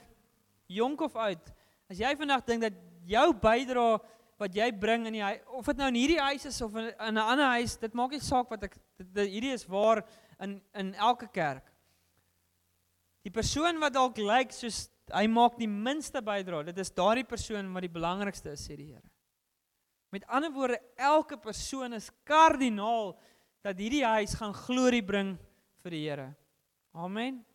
jonk 0.68 1.02
of 1.02 1.16
oud, 1.16 1.52
as 1.90 2.00
jy 2.00 2.16
vandag 2.16 2.46
dink 2.46 2.62
dat 2.62 2.74
jou 3.10 3.34
bydrae 3.34 4.00
wat 4.42 4.56
jy 4.58 4.72
bring 4.74 5.06
in 5.10 5.20
die 5.20 5.26
of 5.54 5.68
dit 5.70 5.78
nou 5.80 5.90
in 5.92 6.00
hierdie 6.00 6.22
huis 6.22 6.48
is 6.50 6.62
of 6.66 6.76
in 6.76 6.90
'n 7.14 7.18
ander 7.18 7.54
huis, 7.58 7.78
dit 7.78 7.94
maak 7.94 8.12
nie 8.12 8.20
saak 8.20 8.50
wat 8.50 8.64
ek 8.64 8.76
dit, 8.98 9.14
dit, 9.14 9.30
hierdie 9.30 9.54
is 9.54 9.68
waar 9.68 10.04
in 10.40 10.62
in 10.74 10.94
elke 10.96 11.28
kerk. 11.28 11.68
Die 13.24 13.32
persoon 13.34 13.80
wat 13.80 13.94
dalk 13.94 14.18
lyk 14.18 14.52
soos 14.52 14.90
hy 15.14 15.28
maak 15.28 15.58
die 15.60 15.68
minste 15.70 16.22
bydrae, 16.22 16.66
dit 16.66 16.78
is 16.78 16.92
daardie 16.92 17.28
persoon 17.28 17.74
wat 17.74 17.82
die 17.82 17.94
belangrikste 17.94 18.52
is, 18.52 18.64
sê 18.68 18.78
die 18.78 18.94
Here. 18.94 19.10
Met 20.12 20.26
ander 20.28 20.52
woorde, 20.52 20.80
elke 20.98 21.38
persoon 21.38 21.94
is 21.94 22.10
kardinaal 22.24 23.14
dat 23.64 23.78
hierdie 23.78 24.06
huis 24.06 24.34
gaan 24.36 24.54
glorie 24.54 25.04
bring 25.04 25.38
vir 25.84 25.92
die 25.92 26.04
Here. 26.08 26.36
Amen. 26.94 27.46